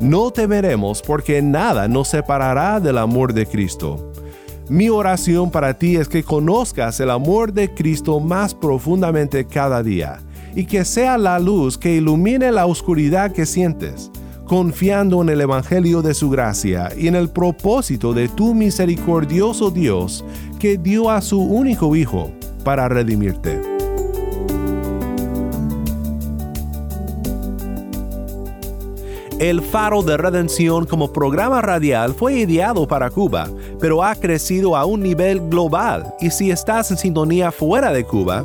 No 0.00 0.30
temeremos 0.30 1.00
porque 1.02 1.40
nada 1.40 1.88
nos 1.88 2.08
separará 2.08 2.80
del 2.80 2.98
amor 2.98 3.32
de 3.32 3.46
Cristo. 3.46 4.12
Mi 4.68 4.88
oración 4.88 5.50
para 5.50 5.74
ti 5.74 5.96
es 5.96 6.08
que 6.08 6.22
conozcas 6.22 7.00
el 7.00 7.10
amor 7.10 7.52
de 7.52 7.72
Cristo 7.72 8.20
más 8.20 8.54
profundamente 8.54 9.46
cada 9.46 9.82
día 9.82 10.20
y 10.54 10.66
que 10.66 10.84
sea 10.84 11.18
la 11.18 11.38
luz 11.38 11.78
que 11.78 11.96
ilumine 11.96 12.52
la 12.52 12.66
oscuridad 12.66 13.32
que 13.32 13.46
sientes, 13.46 14.10
confiando 14.46 15.22
en 15.22 15.30
el 15.30 15.40
Evangelio 15.40 16.02
de 16.02 16.14
su 16.14 16.30
gracia 16.30 16.90
y 16.96 17.08
en 17.08 17.14
el 17.14 17.30
propósito 17.30 18.12
de 18.12 18.28
tu 18.28 18.54
misericordioso 18.54 19.70
Dios 19.70 20.24
que 20.58 20.78
dio 20.78 21.10
a 21.10 21.20
su 21.20 21.40
único 21.40 21.96
Hijo 21.96 22.30
para 22.64 22.88
redimirte. 22.88 23.72
El 29.42 29.60
Faro 29.60 30.04
de 30.04 30.16
Redención 30.16 30.86
como 30.86 31.12
programa 31.12 31.60
radial 31.60 32.14
fue 32.14 32.34
ideado 32.34 32.86
para 32.86 33.10
Cuba, 33.10 33.48
pero 33.80 34.04
ha 34.04 34.14
crecido 34.14 34.76
a 34.76 34.84
un 34.84 35.02
nivel 35.02 35.40
global 35.48 36.14
y 36.20 36.30
si 36.30 36.52
estás 36.52 36.92
en 36.92 36.96
sintonía 36.96 37.50
fuera 37.50 37.92
de 37.92 38.04
Cuba, 38.04 38.44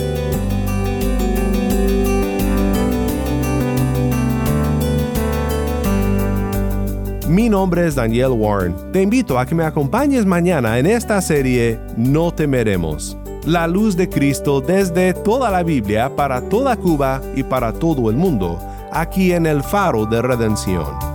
Mi 7.31 7.47
nombre 7.47 7.87
es 7.87 7.95
Daniel 7.95 8.31
Warren. 8.31 8.75
Te 8.91 9.01
invito 9.01 9.39
a 9.39 9.45
que 9.45 9.55
me 9.55 9.63
acompañes 9.63 10.25
mañana 10.25 10.77
en 10.79 10.85
esta 10.85 11.21
serie 11.21 11.79
No 11.95 12.33
temeremos. 12.33 13.17
La 13.45 13.67
luz 13.67 13.95
de 13.95 14.09
Cristo 14.09 14.59
desde 14.59 15.13
toda 15.13 15.49
la 15.49 15.63
Biblia 15.63 16.13
para 16.13 16.41
toda 16.41 16.75
Cuba 16.75 17.21
y 17.33 17.43
para 17.43 17.71
todo 17.71 18.09
el 18.09 18.17
mundo, 18.17 18.59
aquí 18.91 19.31
en 19.31 19.45
el 19.45 19.63
faro 19.63 20.05
de 20.05 20.21
redención. 20.21 21.10